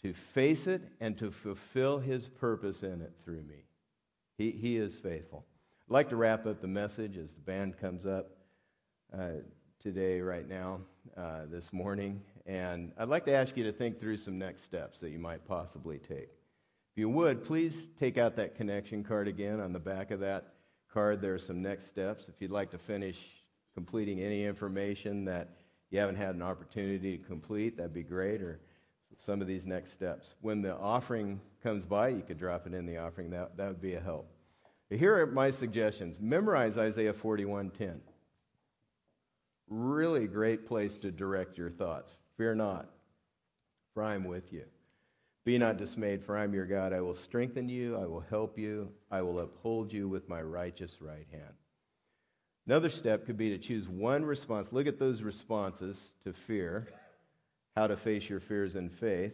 to 0.02 0.12
face 0.12 0.66
it 0.66 0.82
and 1.00 1.16
to 1.20 1.30
fulfill 1.30 2.00
his 2.00 2.28
purpose 2.28 2.82
in 2.82 3.00
it 3.00 3.14
through 3.24 3.44
me. 3.44 3.68
He, 4.40 4.50
he 4.50 4.78
is 4.78 4.96
faithful. 4.96 5.46
I'd 5.88 5.94
like 5.94 6.10
to 6.10 6.16
wrap 6.16 6.48
up 6.48 6.62
the 6.62 6.68
message 6.68 7.16
as 7.16 7.30
the 7.30 7.42
band 7.42 7.78
comes 7.78 8.08
up 8.08 8.32
uh, 9.16 9.44
today, 9.80 10.20
right 10.20 10.50
now, 10.50 10.80
uh, 11.16 11.42
this 11.48 11.72
morning. 11.72 12.22
And 12.48 12.92
I'd 12.98 13.10
like 13.10 13.26
to 13.26 13.34
ask 13.34 13.56
you 13.56 13.64
to 13.66 13.72
think 13.72 14.00
through 14.00 14.18
some 14.18 14.40
next 14.40 14.64
steps 14.64 15.00
that 15.02 15.12
you 15.12 15.20
might 15.20 15.48
possibly 15.48 16.00
take. 16.00 16.32
If 16.92 16.98
you 16.98 17.08
would, 17.10 17.44
please 17.44 17.88
take 18.00 18.18
out 18.18 18.36
that 18.38 18.56
connection 18.56 19.04
card 19.04 19.28
again 19.28 19.60
on 19.60 19.74
the 19.74 19.80
back 19.80 20.10
of 20.10 20.20
that 20.22 20.56
card, 20.92 21.22
there 21.22 21.36
are 21.36 21.40
some 21.40 21.62
next 21.62 21.86
steps. 21.86 22.30
If 22.30 22.42
you'd 22.42 22.50
like 22.50 22.72
to 22.72 22.80
finish 22.80 23.20
completing 23.76 24.22
any 24.22 24.44
information 24.44 25.26
that 25.26 25.50
you 25.94 26.00
haven't 26.00 26.16
had 26.16 26.34
an 26.34 26.42
opportunity 26.42 27.18
to 27.18 27.24
complete, 27.24 27.78
that'd 27.78 27.94
be 27.94 28.02
great, 28.02 28.42
or 28.42 28.60
some 29.20 29.42
of 29.42 29.48
these 29.48 29.68
next 29.68 29.94
steps. 29.94 30.34
When 30.42 30.60
the 30.64 30.76
offering 30.76 31.40
comes 31.62 31.86
by, 31.86 32.10
you 32.10 32.24
could 32.24 32.40
drop 32.40 32.66
it 32.66 32.74
in 32.74 32.88
the 32.88 32.98
offering. 32.98 33.30
That, 33.30 33.56
that 33.58 33.68
would 33.68 33.82
be 33.82 33.94
a 33.94 34.00
help. 34.00 34.28
Here 34.90 35.16
are 35.22 35.28
my 35.28 35.52
suggestions. 35.52 36.20
Memorize 36.20 36.80
Isaiah 36.80 37.14
41:10. 37.14 38.00
Really 39.68 40.26
great 40.26 40.66
place 40.66 40.98
to 40.98 41.12
direct 41.12 41.60
your 41.60 41.70
thoughts. 41.70 42.16
Fear 42.38 42.56
not, 42.56 42.90
for 43.94 44.02
I 44.02 44.16
am 44.16 44.24
with 44.24 44.52
you. 44.52 44.64
Be 45.46 45.60
not 45.60 45.78
dismayed, 45.78 46.24
for 46.24 46.36
I 46.36 46.44
am 46.44 46.56
your 46.56 46.66
God. 46.66 46.92
I 46.92 47.02
will 47.02 47.14
strengthen 47.14 47.70
you, 47.70 47.98
I 47.98 48.08
will 48.08 48.22
help 48.22 48.58
you, 48.58 48.92
I 49.12 49.22
will 49.22 49.40
uphold 49.42 49.94
you 49.94 50.10
with 50.10 50.28
my 50.28 50.42
righteous 50.42 51.02
right 51.02 51.28
hand. 51.32 51.54
Another 52.66 52.90
step 52.90 53.26
could 53.26 53.38
be 53.38 53.50
to 53.50 53.58
choose 53.58 53.88
one 53.90 54.24
response. 54.24 54.70
Look 54.72 54.88
at 54.88 54.98
those 54.98 55.22
responses 55.22 56.12
to 56.24 56.32
fear, 56.32 56.88
how 57.76 57.88
to 57.88 57.98
face 57.98 58.30
your 58.30 58.40
fears 58.40 58.76
in 58.76 58.90
faith, 58.90 59.34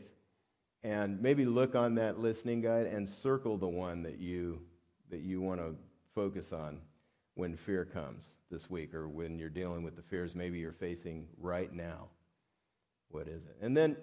and 0.84 1.22
maybe 1.22 1.46
look 1.46 1.76
on 1.76 1.96
that 1.96 2.20
listening 2.20 2.62
guide 2.62 2.88
and 2.88 3.08
circle 3.08 3.58
the 3.58 3.68
one 3.68 4.02
that 4.04 4.20
you 4.20 4.62
that 5.10 5.22
you 5.22 5.42
want 5.42 5.60
to 5.60 5.76
focus 6.14 6.54
on 6.54 6.80
when 7.36 7.56
fear 7.56 7.84
comes 7.86 8.28
this 8.52 8.70
week 8.70 8.94
or 8.94 9.08
when 9.08 9.40
you're 9.40 9.50
dealing 9.50 9.82
with 9.82 9.96
the 9.96 10.02
fears 10.04 10.36
maybe 10.36 10.60
you're 10.60 10.72
facing 10.72 11.28
right 11.40 11.74
now. 11.74 12.08
What 13.10 13.28
is 13.28 13.44
it? 13.46 13.58
And 13.62 13.76
then 13.76 13.98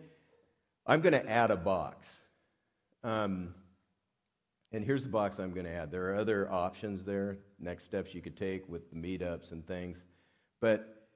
I'm 0.86 1.00
going 1.00 1.12
to 1.12 1.28
add 1.28 1.50
a 1.50 1.56
box. 1.56 2.06
Um, 3.04 3.54
and 4.72 4.84
here's 4.84 5.04
the 5.04 5.10
box 5.10 5.38
I'm 5.38 5.52
going 5.52 5.66
to 5.66 5.72
add. 5.72 5.90
There 5.90 6.12
are 6.12 6.16
other 6.16 6.50
options 6.50 7.04
there, 7.04 7.38
next 7.58 7.84
steps 7.84 8.14
you 8.14 8.20
could 8.20 8.36
take 8.36 8.68
with 8.68 8.90
the 8.90 8.96
meetups 8.96 9.52
and 9.52 9.66
things. 9.66 9.98
But 10.60 11.08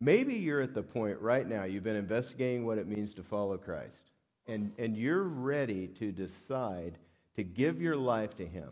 maybe 0.00 0.34
you're 0.34 0.60
at 0.60 0.74
the 0.74 0.82
point 0.82 1.18
right 1.20 1.48
now, 1.48 1.64
you've 1.64 1.84
been 1.84 1.96
investigating 1.96 2.66
what 2.66 2.78
it 2.78 2.86
means 2.86 3.14
to 3.14 3.22
follow 3.22 3.56
Christ, 3.56 4.10
and, 4.46 4.72
and 4.78 4.96
you're 4.96 5.24
ready 5.24 5.86
to 5.88 6.12
decide 6.12 6.98
to 7.36 7.44
give 7.44 7.80
your 7.80 7.96
life 7.96 8.36
to 8.36 8.46
Him. 8.46 8.70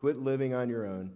Quit 0.00 0.18
living 0.18 0.54
on 0.54 0.68
your 0.68 0.86
own, 0.86 1.12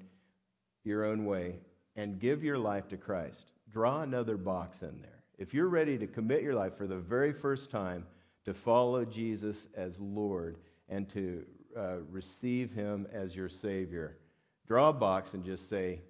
your 0.85 1.05
own 1.05 1.25
way, 1.25 1.57
and 1.97 2.19
give 2.19 2.45
your 2.45 2.59
life 2.59 2.89
to 2.89 2.97
Christ. 2.97 3.53
Draw 3.71 4.03
another 4.03 4.37
box 4.37 4.83
in 4.83 5.01
there. 5.01 5.23
If 5.39 5.55
you're 5.55 5.69
ready 5.69 5.99
to 5.99 6.07
commit 6.07 6.43
your 6.43 6.55
life 6.55 6.77
for 6.77 6.87
the 6.87 6.99
very 6.99 7.33
first 7.33 7.71
time 7.71 8.07
to 8.45 8.53
follow 8.53 9.05
Jesus 9.05 9.67
as 9.75 9.99
Lord 9.99 10.59
and 10.89 11.09
to 11.11 11.45
uh, 11.77 11.97
receive 12.11 12.73
Him 12.73 13.07
as 13.13 13.35
your 13.35 13.49
Savior, 13.49 14.19
draw 14.67 14.89
a 14.91 14.93
box 14.93 15.35
and 15.35 15.45
just 15.45 15.69
say, 15.69 16.01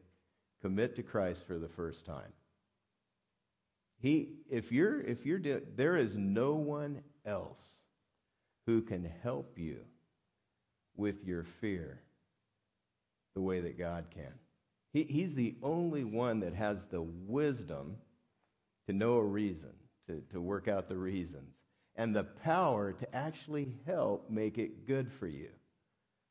commit 0.62 0.96
to 0.96 1.02
Christ 1.02 1.46
for 1.46 1.58
the 1.58 1.68
first 1.68 2.06
time. 2.06 2.32
He, 4.00 4.30
if 4.50 4.70
you're, 4.70 5.00
if 5.00 5.24
you're, 5.24 5.40
there 5.40 5.96
is 5.96 6.16
no 6.16 6.54
one 6.54 7.02
else 7.24 7.62
who 8.66 8.82
can 8.82 9.10
help 9.22 9.58
you 9.58 9.78
with 10.96 11.24
your 11.24 11.44
fear 11.60 12.00
the 13.34 13.40
way 13.40 13.60
that 13.60 13.78
God 13.78 14.06
can. 14.10 14.32
He, 14.92 15.04
he's 15.04 15.34
the 15.34 15.56
only 15.62 16.04
one 16.04 16.40
that 16.40 16.54
has 16.54 16.84
the 16.84 17.02
wisdom 17.02 17.96
to 18.86 18.92
know 18.92 19.14
a 19.14 19.24
reason, 19.24 19.72
to, 20.06 20.22
to 20.30 20.40
work 20.40 20.68
out 20.68 20.88
the 20.88 20.96
reasons 20.96 21.54
and 21.96 22.14
the 22.14 22.24
power 22.24 22.92
to 22.92 23.14
actually 23.14 23.74
help 23.86 24.28
make 24.28 24.58
it 24.58 24.86
good 24.86 25.10
for 25.12 25.26
you. 25.26 25.48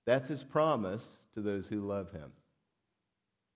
That's 0.05 0.27
his 0.27 0.43
promise 0.43 1.05
to 1.33 1.41
those 1.41 1.67
who 1.67 1.81
love 1.81 2.11
him. 2.11 2.31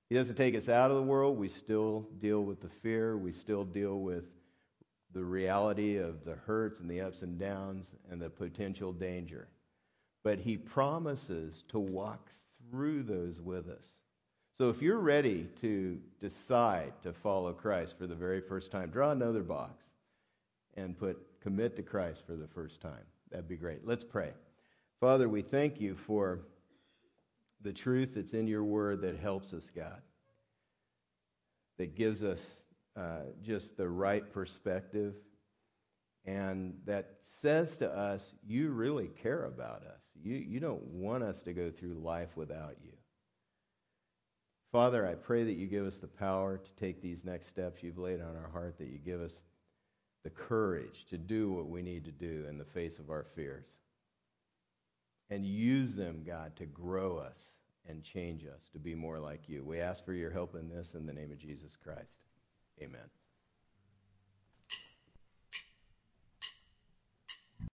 He 0.10 0.16
doesn't 0.16 0.36
take 0.36 0.56
us 0.56 0.70
out 0.70 0.90
of 0.90 0.98
the 0.98 1.04
world. 1.04 1.38
We 1.38 1.50
still 1.50 2.08
deal 2.20 2.44
with 2.44 2.62
the 2.62 2.70
fear. 2.70 3.18
We 3.18 3.34
still 3.34 3.66
deal 3.66 4.00
with 4.00 4.24
the 5.14 5.24
reality 5.24 5.98
of 5.98 6.24
the 6.24 6.36
hurts 6.36 6.80
and 6.80 6.90
the 6.90 7.02
ups 7.02 7.22
and 7.22 7.38
downs 7.38 7.94
and 8.10 8.22
the 8.22 8.30
potential 8.30 8.94
danger. 8.94 9.48
But 10.24 10.40
he 10.40 10.58
promises 10.58 11.64
to 11.70 11.80
walk 11.80 12.30
through 12.70 13.04
those 13.04 13.42
with 13.42 13.68
us. 13.68 13.86
So 14.58 14.70
if 14.70 14.82
you're 14.82 15.00
ready 15.00 15.50
to 15.62 16.00
decide 16.20 16.94
to 17.04 17.14
follow 17.14 17.54
Christ 17.54 17.98
for 17.98 18.08
the 18.08 18.16
very 18.16 18.42
first 18.42 18.72
time, 18.72 18.90
draw 18.90 19.12
another 19.12 19.44
box 19.44 19.90
and 20.76 20.98
put 20.98 21.20
commit 21.42 21.76
to 21.76 21.84
Christ 21.84 22.24
for 22.26 22.36
the 22.36 22.48
first 22.48 22.82
time. 22.82 23.04
That'd 23.30 23.48
be 23.48 23.56
great. 23.56 23.86
Let's 23.86 24.04
pray. 24.04 24.32
Father, 25.00 25.30
we 25.30 25.44
thank 25.44 25.80
you 25.80 25.96
for 25.96 26.40
the 27.62 27.72
truth 27.72 28.16
that's 28.16 28.34
in 28.34 28.48
your 28.48 28.64
word 28.64 29.02
that 29.02 29.20
helps 29.20 29.54
us, 29.54 29.70
God, 29.70 30.02
that 31.78 31.96
gives 31.96 32.24
us 32.24 32.44
uh, 32.96 33.22
just 33.44 33.78
the 33.78 33.88
right 33.88 34.32
perspective, 34.34 35.14
and 36.26 36.74
that 36.86 37.18
says 37.22 37.78
to 37.78 37.92
us, 37.96 38.34
you 38.44 38.70
really 38.70 39.10
care 39.22 39.46
about 39.46 39.84
us. 39.84 40.02
You, 40.24 40.36
you 40.36 40.60
don't 40.60 40.84
want 40.88 41.24
us 41.24 41.44
to 41.44 41.54
go 41.54 41.70
through 41.70 41.94
life 41.94 42.36
without 42.36 42.78
you. 42.84 42.94
Father, 44.72 45.08
I 45.08 45.14
pray 45.14 45.44
that 45.44 45.54
you 45.54 45.68
give 45.68 45.86
us 45.86 45.98
the 45.98 46.08
power 46.08 46.58
to 46.58 46.72
take 46.74 47.04
these 47.04 47.24
next 47.24 47.50
steps 47.50 47.84
you've 47.84 48.00
laid 48.00 48.20
on 48.20 48.36
our 48.36 48.50
heart, 48.52 48.80
that 48.80 48.88
you 48.88 48.98
give 48.98 49.22
us 49.22 49.44
the 50.24 50.32
courage 50.32 51.06
to 51.12 51.20
do 51.20 51.52
what 51.52 51.70
we 51.70 51.84
need 51.84 52.04
to 52.06 52.12
do 52.12 52.46
in 52.50 52.58
the 52.58 52.66
face 52.66 52.98
of 52.98 53.12
our 53.12 53.28
fears. 53.36 53.68
And 55.30 55.46
use 55.46 55.94
them, 55.94 56.24
God, 56.26 56.56
to 56.56 56.66
grow 56.66 57.18
us 57.18 57.38
and 57.88 58.04
change 58.04 58.46
us 58.46 58.70
to 58.74 58.80
be 58.80 58.96
more 58.96 59.20
like 59.20 59.48
you. 59.48 59.64
We 59.64 59.80
ask 59.80 60.06
for 60.06 60.14
your 60.14 60.32
help 60.32 60.56
in 60.56 60.70
this 60.70 60.94
in 60.94 61.06
the 61.06 61.14
name 61.14 61.32
of 61.32 61.38
Jesus 61.38 61.76
Christ. 61.76 62.24
Amen. 62.82 63.17